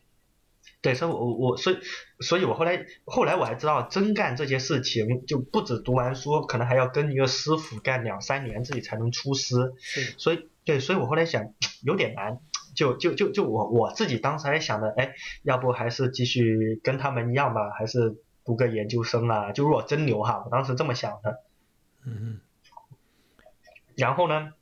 [0.82, 1.78] 对，所以我我所以
[2.20, 9.72] 所以我后来后来我还知道，真干这些事情就不止读完书，可能还要跟一个师傅干两三年，自己才能出师。
[9.78, 10.14] 是。
[10.18, 12.38] 所以对，所以我后来想有点难。
[12.74, 19.52] 就就就就我我自己当时还想着，哎，要不还是继续跟他们一样吧，还是读个研究生啊？
[19.52, 21.42] 就如果真牛哈，我当时这么想的。
[22.04, 22.40] 嗯
[23.94, 24.52] 然后呢，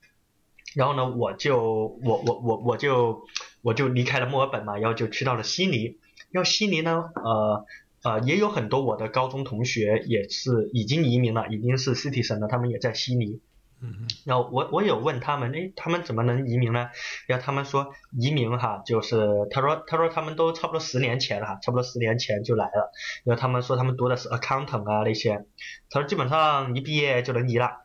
[0.74, 3.22] 然后呢，我就我我我我就
[3.62, 5.98] 我就离开了墨尔本嘛，然后就去到了悉尼。
[6.32, 7.64] 要悉尼呢，呃
[8.02, 13.40] 呃，也有很多我的高中同学也是已经移民了，已经是 citizen 了，他们也在悉尼。
[13.82, 16.90] 嗯，然后我我有问他们，哎，他们怎么能移民呢？
[17.26, 22.92] 然后他们说移民哈，就是他说他说他们都差不多十年前了，差不多十年前就来了。
[23.24, 25.46] 然后他们说他们读的是 accountant 啊那些，
[25.88, 27.80] 他说基本上一毕业就能移了。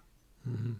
[0.46, 0.76] 嗯，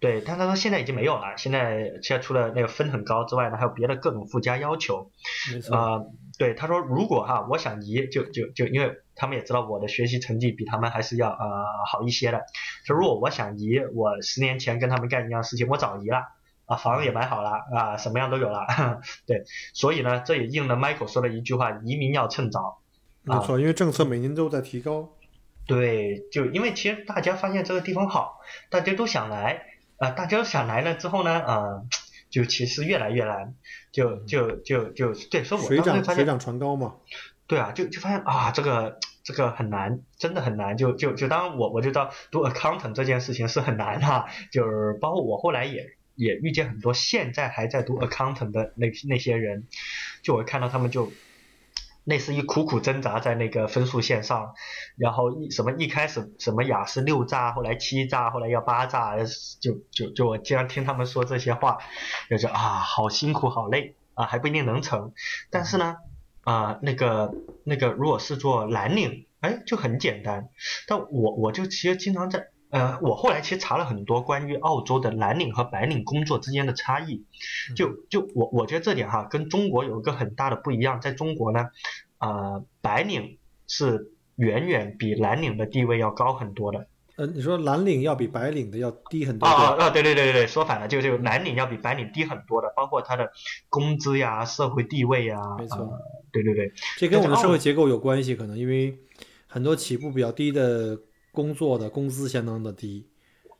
[0.00, 5.12] 对，但他说现在已经没有了，现在现在除了那个分很高之外呢，还有别的各种附加要求。
[5.52, 6.10] 没错。
[6.38, 11.36] 对，他说如果哈，我想移，就就就因为他们也知道我的学习成绩比他们还是要呃
[11.90, 12.42] 好一些的。
[12.84, 16.22] 说如果我想移，我十年前跟他们干一样事情，我早移了
[16.66, 18.64] 啊，房子也买好了啊，什么样都有了。
[19.26, 19.42] 对，
[19.74, 22.78] 所以呢，这也应了 Michael 说的一句话：移民要趁早。
[23.24, 25.10] 没错，因为政策每年都在提高。
[25.66, 28.38] 对，就因为其实大家发现这个地方好，
[28.70, 29.64] 大家都想来
[29.98, 31.82] 啊，大家都想来了之后呢，啊。
[32.30, 33.54] 就其实越来越难，
[33.92, 36.96] 就就就就对，所以我当时发现水涨船高嘛。
[37.46, 40.76] 对啊，就就发现啊，这个这个很难，真的很难。
[40.76, 49.66] 就就就当我我就知道读 accountant 这件事情是很难哈，就是包括我后来也也遇见很多现在还在读 accountant 的那那些人，
[50.22, 51.10] 就我看到他们就。
[52.08, 54.54] 类似于苦苦挣扎在那个分数线上，
[54.96, 59.14] 然后一什么一开始什么雅思六炸，后来七炸，后来要八炸，
[59.60, 61.76] 就就就我经常听他们说这些话，
[62.30, 65.12] 就觉得啊好辛苦好累啊还不一定能成，
[65.50, 65.96] 但是呢
[66.44, 70.48] 啊那个那个如果是做蓝领，哎就很简单，
[70.86, 72.48] 但我我就其实经常在。
[72.70, 77.24] 呃，我后来其实查了很多关于澳洲的蓝领和白领工作之间的差异，
[77.74, 81.70] 就就我我觉得这点哈跟中国有一个很大的不一样，在中国呢，
[82.18, 86.86] 呃，白领是远远比蓝领的地位要高很多的。
[87.16, 89.46] 呃，你说蓝领要比白领的要低很多？
[89.46, 93.30] 啊啊，对对对对对，说反了，就就蓝领要比白领低很多的，包括他的
[93.70, 95.38] 工资呀、社会地位呀。
[95.58, 95.90] 没错，
[96.30, 98.98] 对对对，这跟我们的社会结构有关系，可能因为
[99.46, 100.98] 很多起步比较低的。
[101.38, 103.06] 工作的工资相当的低，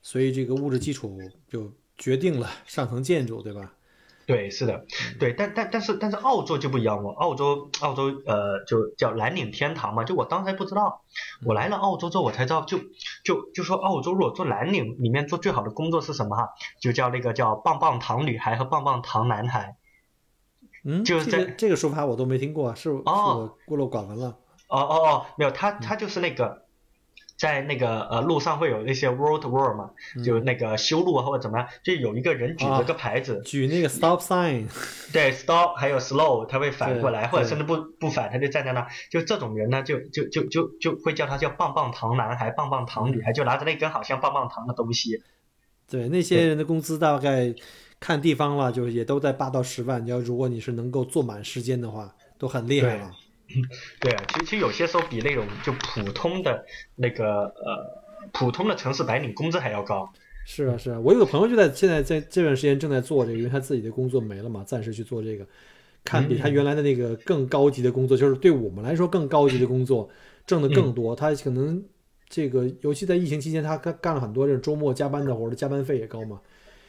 [0.02, 1.16] 所以这个物质基础
[1.48, 3.72] 就决定了上层建筑，对吧？
[4.26, 4.84] 对，是的，
[5.20, 11.04] 对，但但但是但是澳洲就不一样了，澳洲澳洲呃就叫蓝领天堂嘛，就我当时还不知道，
[11.46, 12.78] 我来了澳洲之后我才知道，就
[13.22, 16.48] 就就说澳洲如果做蓝领里面做最好的工作是什么哈，
[16.80, 19.76] 就叫那个叫棒棒糖女孩和棒棒糖男孩，
[20.84, 24.36] 嗯，就是在这个说法我都没听过，是是我孤陋寡闻了？
[24.66, 26.66] 哦哦哦，没有，他他就是那个。
[27.38, 29.90] 在那个呃路上会有那些 road word 嘛，
[30.24, 34.66] 就那个修路或者怎么样，就有一个人举着个牌子，举那个 stop sign，
[35.12, 45.22] 对 stop 还有 slow，他会反过来，或者甚至不不反，他就站在那，就这种人呢，就就就就就会叫他叫棒棒糖男孩、棒棒糖女孩，就拿着那根好像棒棒糖的东西。
[45.88, 47.54] 对，那些人的工资大概
[48.00, 50.04] 看地方了，就是也都在八到十万。
[50.04, 53.10] 你要如果你是能够做满时间的话，都很厉害了。
[54.00, 60.12] 对啊，其实其实有些时候比那种就普通的那个呃普通的城市白领工资还要高。
[60.44, 65.46] 是啊，是啊，我有个朋友就在现在在这段时间正在做这个，因为他自己的工作没了嘛，暂时去做这个，
[66.04, 70.08] 看比他原来的那个更高级的工作，就是对我们来说更高级的工作，
[70.46, 71.14] 挣的更多。
[71.14, 71.82] 他可能
[72.28, 76.40] 这个，尤其在疫情期间，他干干了很多这种周末加班的活儿，加班费也高嘛，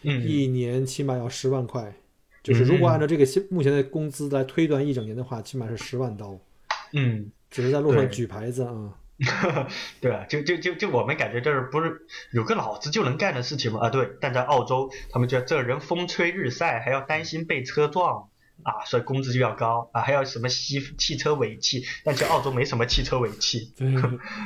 [0.03, 1.93] 嗯一年起码要十万块。
[2.41, 6.39] 就是如果按照这个现目前的工资来推断一整年的话，起码是十万刀，
[6.93, 8.95] 嗯，只是在路上举牌子啊。
[9.99, 13.81] 对啊，就就就就我们感觉这是不是有个脑子就能干的事情吗？
[13.81, 18.29] 啊，对，但在澳洲，他们觉得这人风吹日晒，还要担心被车撞
[18.63, 23.87] 啊，所以工资就要高啊，还要什么吸汽车尾气，但其实澳洲没什么汽车尾气对，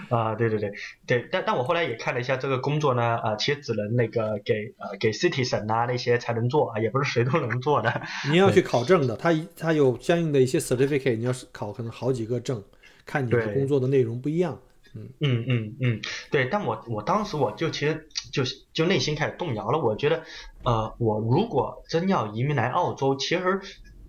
[0.10, 0.72] 啊，对对对
[1.08, 8.02] 对，但但我后来也看了一下这个工作呢，啊，其实只能那个给呃给 citizen 啊那些才能做啊，也不是谁都能做的。
[8.30, 12.64] 你要去考证的，他一他有相应的一些 certificate，你要是考可能好几个证，
[13.06, 14.60] 看你的工作的内容不一样。
[14.96, 18.44] 嗯嗯嗯嗯，对，但我我当时我就其实就
[18.74, 20.22] 就内心开始动摇了，我觉得，
[20.64, 23.60] 呃，我如果真要移民来澳洲，其实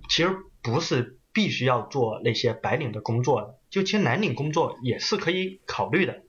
[0.08, 6.22] 其实不是必须要做那些白领的工作的，就其实蓝领工作也是可以考虑的，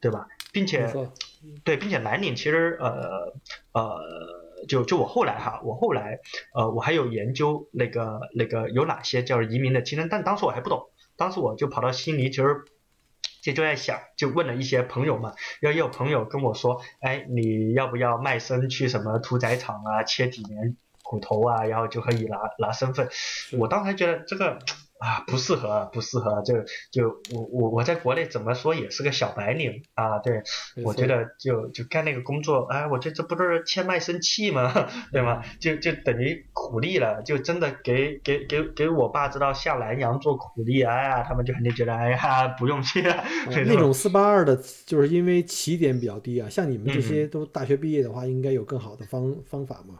[0.00, 0.28] 对吧？
[0.52, 0.86] 并且，
[1.64, 3.32] 对，并且蓝领其实呃
[3.72, 4.00] 呃，
[4.68, 6.18] 就就我后来哈，我后来
[6.54, 12.64] 呃我还有研究那个那个有哪些叫移民的技能，但当时我还不懂，当时我就跑到悉尼，其实
[13.42, 20.76] 就就在想，就问了一些朋友嘛，要也有朋友跟我说，哎，你要不要卖身去什么屠宰场啊，切几年
[21.10, 23.08] 骨头啊，然后就可以拿拿身份。
[23.58, 24.56] 我当时还觉得这个
[25.00, 26.54] 啊不适合，不适合，就
[26.92, 30.40] 就我我我在国内怎么说也是个小白领啊，对，
[30.84, 34.88] 我觉得就就干那个工作，哎，我觉得这不是欠卖身契吗？
[35.10, 35.42] 对吗？
[35.58, 43.24] 就就等于苦力了，就真的给给给给我爸知道下南洋做苦力，哎呀，他们就肯定觉得，哎呀，不用去了。
[43.50, 44.56] 对那种四八二的，
[44.86, 49.94] 就是因为起点比较低啊，像你们这嗯些都大学毕业的话，应该有更好的方方法嘛。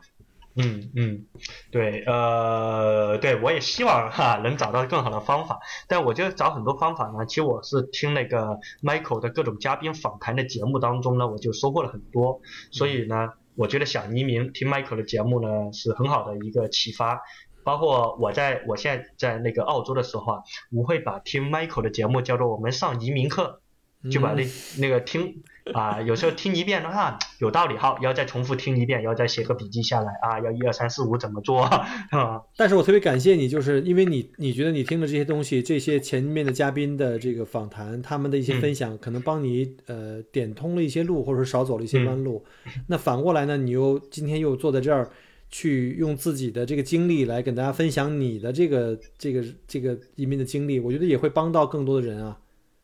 [0.55, 1.25] 嗯嗯，
[1.71, 12.41] 对，呃，对我也希望哈能找到更好的方法，但我觉得找很多方法呢，其实我是听那个 Michael 的各种嘉宾访谈的节目当中呢，我就收获了很多，
[12.71, 17.21] 所以呢，我觉得想移民听 Michael 的节目呢是很好的一个启发。
[17.63, 20.41] 包括我在我现在在那个澳洲的时候啊，
[20.71, 23.61] 我会把听 Michael 的节目叫做我们上移民课，
[24.09, 24.43] 就把那、
[24.79, 25.43] 那个听
[25.73, 31.61] 啊，有时候听一遍的话有道理，好，要再重复听一遍，要再写个笔记下来啊，要一二三四五怎么做
[32.11, 32.41] 啊？
[32.57, 42.43] 但是我特别感谢你，就是因为你你觉得你听的这些东西，这些前面的嘉宾的这个访谈，他们的一些分享，可能帮你呃点通了一些路，或者说少走了一些弯路。
[42.87, 45.11] 那反过来呢，你又今天又坐在这儿，
[45.51, 52.37] 去用自己的这个经历来跟大家分享你的这个这个这个移民的经历，我觉得也会帮到更多的人啊。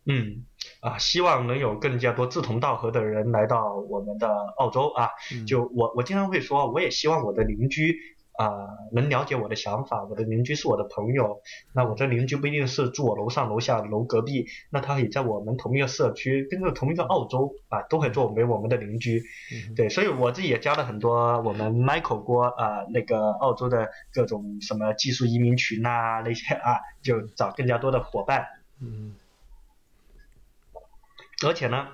[0.10, 0.44] 嗯
[0.82, 5.10] 啊，希望能有更加多志同道合的人来到我们的澳洲啊。
[5.46, 7.98] 就我我经常会说，我也希望我的邻居
[8.38, 10.04] 啊、能了解我的想法。
[10.04, 11.42] 我的邻居是我的朋友，
[11.74, 19.24] 那我这邻居不一定是住我楼上楼下楼隔壁，那他也在我们同一个社区，跟着同一个澳洲啊，都会作为我们的邻居。
[19.76, 28.46] 对，所以我自己也加了很多我们 Michael 郭啊、那个澳洲的各种什么技术移民群啊那些啊，就找更加多的伙伴。
[28.80, 29.16] 嗯
[31.46, 31.88] 而且呢，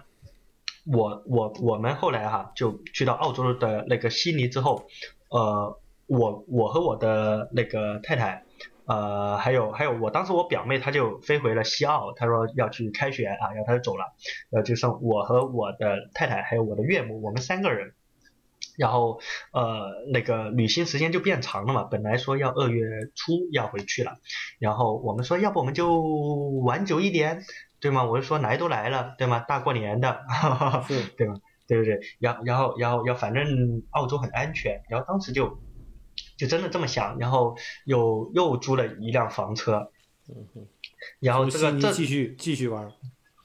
[0.86, 4.86] 我我我们后来哈、就去到澳洲的那个悉尼之后，
[5.30, 8.46] 呃，我我和我的那个太太，
[8.86, 14.14] 呃，还有还有我当时我表妹她就飞回了西澳，她说要去开学啊，然后她就走了，
[14.52, 17.94] 呃，就剩我和我的太太还有我的岳母，我们三个人。
[18.78, 19.20] 然后
[19.52, 22.84] 呃，那个旅行时间就变长了嘛，本来说要二月
[23.16, 24.18] 初要回去了，
[24.60, 26.02] 然后我们说要不我们就
[26.64, 27.44] 晚久一点，
[27.80, 28.04] 对吗？
[28.04, 29.40] 我就说来都来了，对吗？
[29.40, 30.22] 大过年的，
[30.88, 31.36] 是对吗？
[31.68, 32.00] 对不对？
[32.20, 35.60] 然后然后然后然后反正澳洲很安全，然后当时就
[36.38, 37.56] 就真的这么想，然后
[37.86, 39.92] 又又租了一辆房车，
[41.20, 42.92] 然后这个这继续继续玩。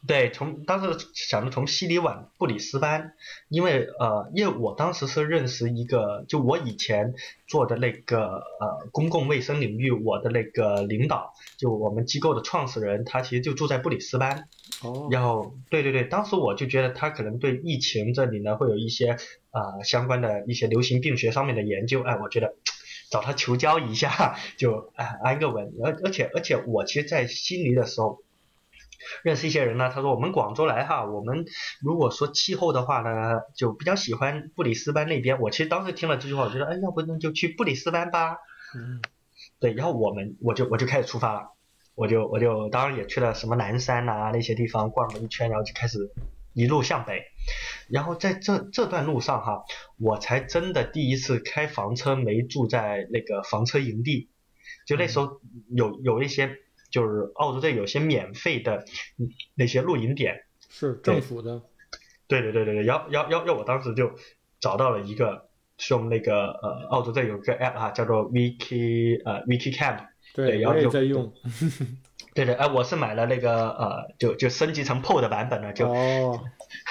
[0.06, 3.14] 对，从当时想着从悉尼往布里斯班，
[3.48, 7.14] 因为呃，因为我当时是认识一个，就我以前
[7.48, 8.20] 做的那个
[8.60, 14.48] 呃公共卫生领域，我的那个领导，就我们机构的创始人，他其实就住在布里斯班。
[14.82, 19.10] 哦，然后，对对对，当时我就觉得他可能对疫情这里呢会有一些
[19.50, 22.54] 啊、呃相关的一些流行病学上面的研究，哎，我觉得
[23.10, 25.72] 找他求教一下，就哎安个稳。
[25.84, 28.22] 而而且而且我其实，在悉尼的时候。
[29.22, 31.44] 认识一些人呢，他说我们广州来哈，我们
[31.80, 35.40] 如果说气候的话呢，就比较喜欢布里斯班那边。
[35.40, 38.36] 我其实当时听了这句话，我觉得，哎，要不那就去布里斯班吧。
[38.74, 39.00] 嗯
[39.60, 41.50] 对，然后我们我就我就开始出发了，
[41.94, 45.98] 我就我就当然也去了什么南山呐、那些地方逛了一圈，然后就开始
[46.52, 47.24] 一路向北。
[47.88, 49.64] 然后在这这段路上哈，
[49.98, 54.30] 我才真的第一次开房车，没住在那个房车营地。
[54.86, 55.40] 就那时候
[55.70, 56.56] 有有一些，
[56.90, 58.84] 就是澳洲这有些免费的
[59.54, 61.62] 那些露营点，是政府的。
[62.26, 64.12] 对对对对对，要要要要，我当时就
[64.60, 70.06] 找到了一个，是我们那个呃，澳洲这有个 app 啊，叫做 Wiki 呃 Wiki Camp。
[70.34, 71.32] 对，我也在用。
[72.34, 75.92] 对对，哎，我是买了那个呃，就就升级成 Pro 的版本了，就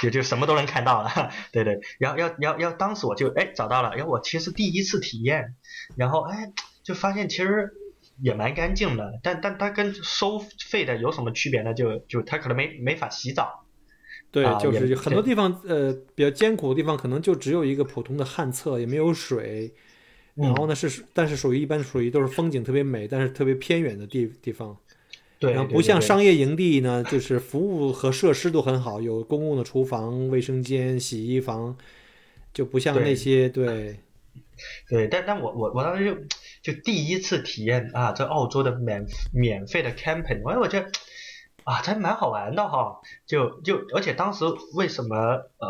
[0.01, 1.31] 就就什么都能看到了。
[1.53, 5.55] 对对，然后要要要，当时我就哎找到了，然后我其实第一次体验，
[5.95, 6.51] 然后哎
[6.83, 7.71] 就发现其实
[8.21, 10.39] 也蛮干净的，但但它跟收
[10.69, 11.73] 费的有什么区别呢？
[11.73, 13.65] 就就它可能没没法洗澡。
[14.31, 19.73] 对，就是很多地方呃比较艰苦的地方，可能就只有一个普通的旱厕，也没有水。
[20.35, 24.77] 然后呢是，但是属于一般属于都是风景特别美，但是特别偏远的地地方。
[25.39, 31.75] 对，然后不像商业营地呢，就是服务和设施都很好，有公共的厨房、卫生间、洗衣房，
[32.53, 33.97] 就不像那些对。
[34.89, 36.15] 对，但但我我我当时就
[36.73, 40.91] 就第一次体验啊，这澳洲的免免费的 camping，哎，我觉得。
[41.63, 45.69] 啊，这蛮好玩的哈，就就而且当时为什么呃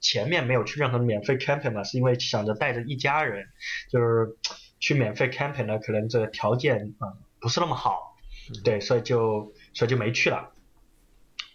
[0.00, 3.48] 前面没有去任何免费 camping 嘛，是因为想着带着一家人，
[3.90, 4.36] 就是
[4.78, 8.14] 去免费 camping 呢，可能这个条件啊不是那么好，
[8.62, 10.52] 对，所以就所以就没去了。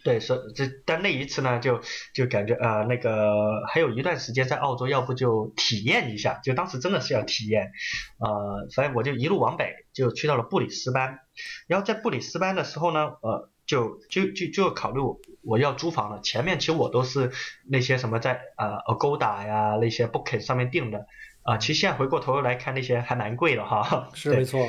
[0.04, 1.80] 对，所以这但那一次呢，就
[2.14, 7.72] 就感觉呃那个还有一段时间在澳洲，要不就体验一下，就当时真的是要体验，
[8.18, 11.20] 呃，所以我就一路往北，就去到了布里斯班，
[11.66, 13.50] 然后在布里斯班的时候呢，呃。
[13.66, 14.98] 就就就就考虑
[15.42, 16.20] 我要租房了。
[16.22, 17.30] 前面其实我都是
[17.68, 21.06] 那些什么在呃 Agoda 呀那些 Booking 上面订的
[21.44, 21.56] 啊。
[21.56, 24.08] 其实现在回过头来看，那些还蛮贵的哈。
[24.12, 24.66] 是没错，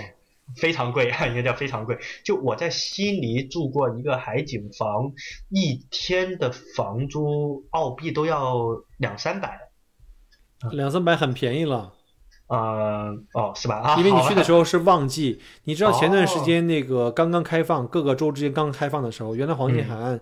[0.58, 1.98] 非常贵， 应该叫非常贵。
[2.24, 5.12] 就我在悉尼住过一个海景房，
[5.50, 8.66] 一天的房租澳币都要
[8.98, 9.60] 两三百。
[10.72, 11.94] 两三百很便宜了。
[12.48, 13.78] 呃，哦，是吧？
[13.78, 20.20] 啊因为你去的时候是旺季，你知道前段时间那个刚刚开放，各个州之间刚开放的时候，原来黄金海岸，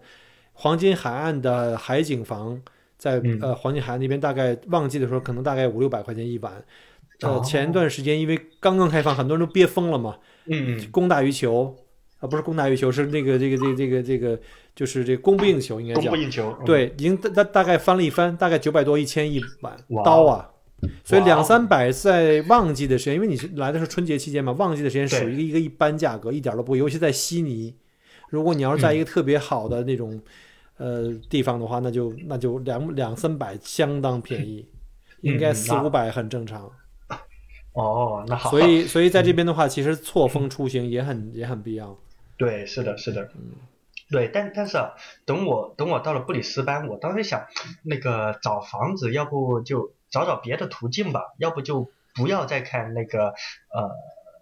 [0.54, 2.62] 黄金海岸的海景房
[2.98, 6.64] 在呃黄金海岸那边，大概旺季的时候可能大概五六百块钱一晚。
[7.22, 11.76] 呃，前段时间因为刚刚开放，很多人都憋疯了嘛，嗯，供大于求
[12.20, 14.40] 啊，不是供大于求，是那个这个这个这个这个
[14.76, 20.50] 就是这供不应求，应该叫供不应求，对，已经大大概翻了一番，大概九百多一千一碗，刀啊！
[21.04, 26.80] 所以两三百在旺季的时间，因为你是来的是春节期间嘛，旺季的时间属于一个一个一般价格，一点都不贵。
[26.80, 27.76] 尤其在悉尼，
[28.30, 30.18] 如果你要是在一个特别好的那种
[30.78, 34.66] 呃地方的话，那就那就两两三百相当便宜，
[35.20, 36.72] 应该四五百很正常。
[37.74, 38.50] 哦，那好。
[38.50, 41.98] 所以 所以在这边的话，其实错峰出行也很也很必要。
[42.38, 43.52] 对，是的，是的，嗯，
[44.12, 44.92] 对，但但是啊
[45.26, 47.48] 等我等我到了布里斯班，我当时想
[47.84, 49.94] 那个找房子，要不就。
[50.12, 53.92] 找找别的途径吧，要不就不要再看那个呃，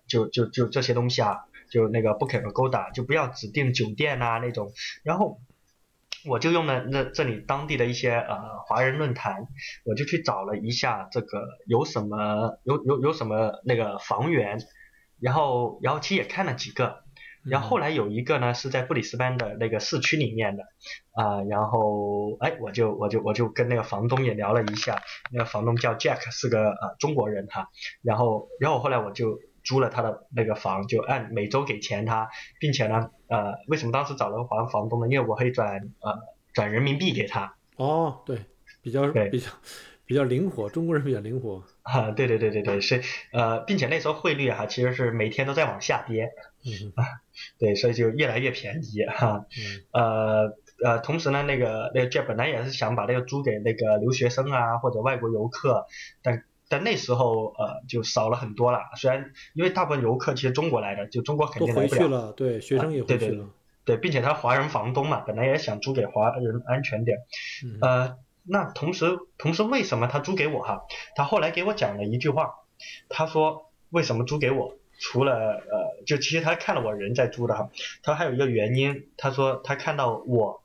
[0.08, 4.72] 就就就这些东西啊，就那个 Booking 和 Agoda，就不要指定酒店啊那种。
[5.04, 5.42] 然后
[6.28, 9.48] 我就用了那这里当地的一些呃华人论坛，
[9.86, 14.60] 我就去找了一下这个有什么有有有什么那个房源，
[15.20, 17.04] 然后然后其实也看了几个。
[17.50, 20.64] 然后后来有一个呢是在布里斯班的那个市区里面的，
[21.14, 25.02] 啊，然后哎，我就我就我就跟那个房东也聊了一下，
[25.32, 27.70] 那个房东叫 Jack，是个呃中国人哈，
[28.02, 35.08] 然后然后后来我就租了他的那个房，就按每周给钱他，并且呢，呃，为什么当时找了房房东呢？
[35.10, 36.20] 因为我可以转呃
[36.54, 37.54] 转人民币给他。
[37.76, 38.46] 哦，对，
[38.82, 39.52] 比较比较
[40.06, 41.62] 比较灵活，中国人比较灵活。
[41.82, 43.02] 啊，对对对对对，是
[43.34, 46.32] 呃，并且那时候汇率哈其实是每天都在往下跌。
[46.66, 47.04] 嗯啊
[47.60, 49.46] 对，所以就越来越便宜哈。
[49.92, 50.54] 呃
[50.84, 55.86] 呃，同时呢，那个那个 J 本来也是想把那个租给那个留学生啊或者外国游客，
[56.22, 58.80] 但但那时候呃就少了很多了。
[58.96, 62.34] 虽然因为大部分游客其实中国来的，就中国肯定回去了。
[62.34, 63.50] 对，学生也回去了。
[63.86, 67.18] 对，并且他华人房东嘛，本来也想租给华人安全点。
[67.82, 70.84] 呃，那同时同时为什么他租给我哈？
[71.16, 72.52] 他后来给我讲了一句话，
[73.08, 74.76] 他说为什么租给我？
[75.00, 77.70] 除了呃，就其实他看了我人在租的哈，
[78.02, 80.64] 他还有一个原因，他说他看到我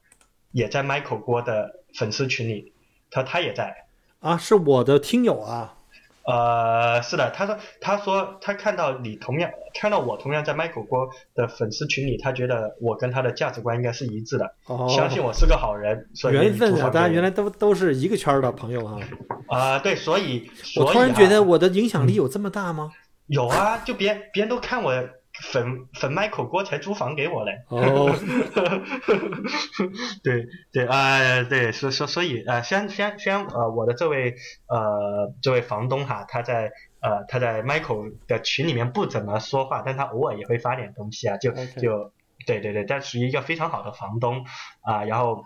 [0.50, 2.72] 也在 Michael 郭的粉丝群里，
[3.10, 3.84] 他他也在
[4.20, 5.78] 啊，是我的听友啊，
[6.24, 14.54] 呃，是的，他说他说他看到你同样看到我同样在 Michael 郭的粉丝群里，他觉得我跟他的价值观应该是一致的，
[14.88, 19.00] 相信我是个好人，所以缘分啊，大家原来都都是一个圈的朋友哈，
[19.48, 22.92] 啊，对，所以我突然觉得我的影响力有这么大吗？
[23.26, 24.92] 有啊，就别别人都看我
[25.40, 27.62] 粉粉 Michael 锅才租房给我嘞。
[27.68, 28.12] 哦，
[30.22, 34.34] 对对啊、对，所所所以呃，虽然虽然虽然呃，我的这位
[34.68, 42.12] 呃这位房东哈，他在呃他在 Michael 的群里面不怎么说话，但他偶尔也会发点东西啊，就就
[42.46, 44.44] 对对对，但属于一个非常好的房东
[44.82, 45.44] 啊、然后。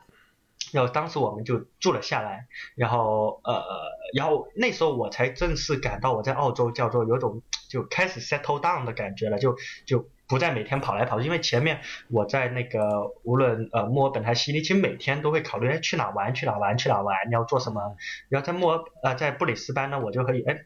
[0.72, 3.64] 然后当时我们就住了下来，然后呃，
[4.14, 9.56] 然后那时候我才正式感到我在澳洲叫做有种就开始 settle down 的感觉了，就
[9.86, 17.96] 就不再每天跑来跑去，因为前面我在那个无论呃墨尔本还是悉尼，其实每天都会考虑哎去哪玩去哪玩去哪玩你，要做什么。
[18.28, 20.58] 然后在墨尔呃在布里斯班呢，我就可以哎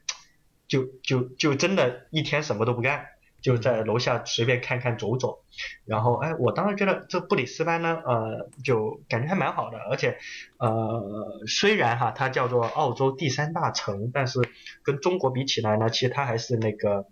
[0.66, 3.06] 就就就真的一天什么都不干，
[3.42, 5.44] 就在楼下随便看看走走。
[5.84, 10.18] 然后哎，我当时觉得这布里斯班呢，呃，就感觉还蛮好的，而且
[10.58, 14.40] 呃，虽然哈它叫做澳洲第三大城，但是
[14.82, 17.06] 跟中国比起来呢，其实它还是那个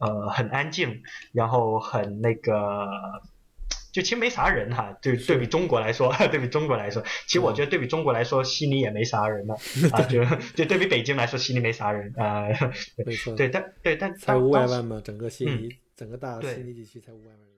[0.00, 1.02] 呃很安静，
[1.32, 2.88] 然后很那个。
[3.94, 9.54] 就其实没啥人哈，对对比中国来说， 对比中国来说，其实我觉得对比中国来说，悉尼也没啥人了
[9.94, 10.24] 啊，就
[10.56, 12.48] 就对比北京来说，悉尼没啥人啊，
[13.06, 17.48] 没错，对，但对但才五百万嘛，整个悉尼，整个大悉尼地区才五百万人。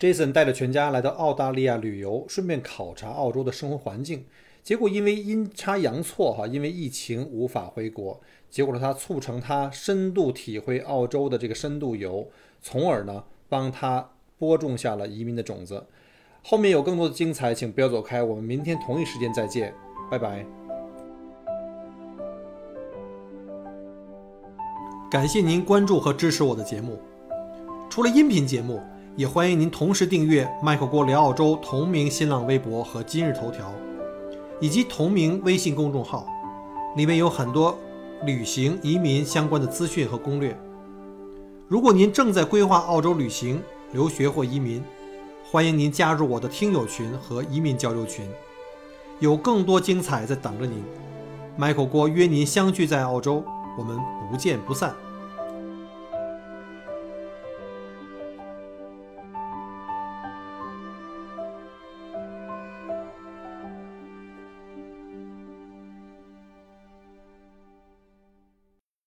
[0.00, 4.24] Jason 带着全家来到澳大利亚旅游，顺便考察澳洲的生活环境。
[4.62, 12.30] 结果因为阴差阳错哈，因为疫情无法回国，结果呢，他促成他深度体会澳洲的这个深度游，
[12.62, 14.08] 从而呢帮他
[14.38, 15.84] 播种下了移民的种子。
[16.42, 19.74] 后面有更多的精彩，请不要走开，我们明天同一时间再见，
[20.10, 20.46] 拜拜。
[25.10, 26.98] 感谢您关注和支持我的节目。
[27.90, 28.80] 除了音频节目，
[29.16, 33.72] 也欢迎您同时订阅“麦克郭聊澳洲”同名新浪微博和今日头条，
[34.60, 36.26] 以及同名微信公众号，
[36.94, 37.76] 里面有很多
[38.24, 40.56] 旅行、移民相关的资讯和攻略。
[41.66, 43.60] 如果您正在规划澳洲旅行、
[43.92, 44.84] 留学或移民，
[45.50, 48.28] 欢迎您加入我的听友群和移民交流群，
[49.18, 50.84] 有更多精彩在等着您。
[51.58, 53.42] Michael 郭约您相聚在澳洲，
[53.78, 53.98] 我们
[54.30, 54.94] 不见不散。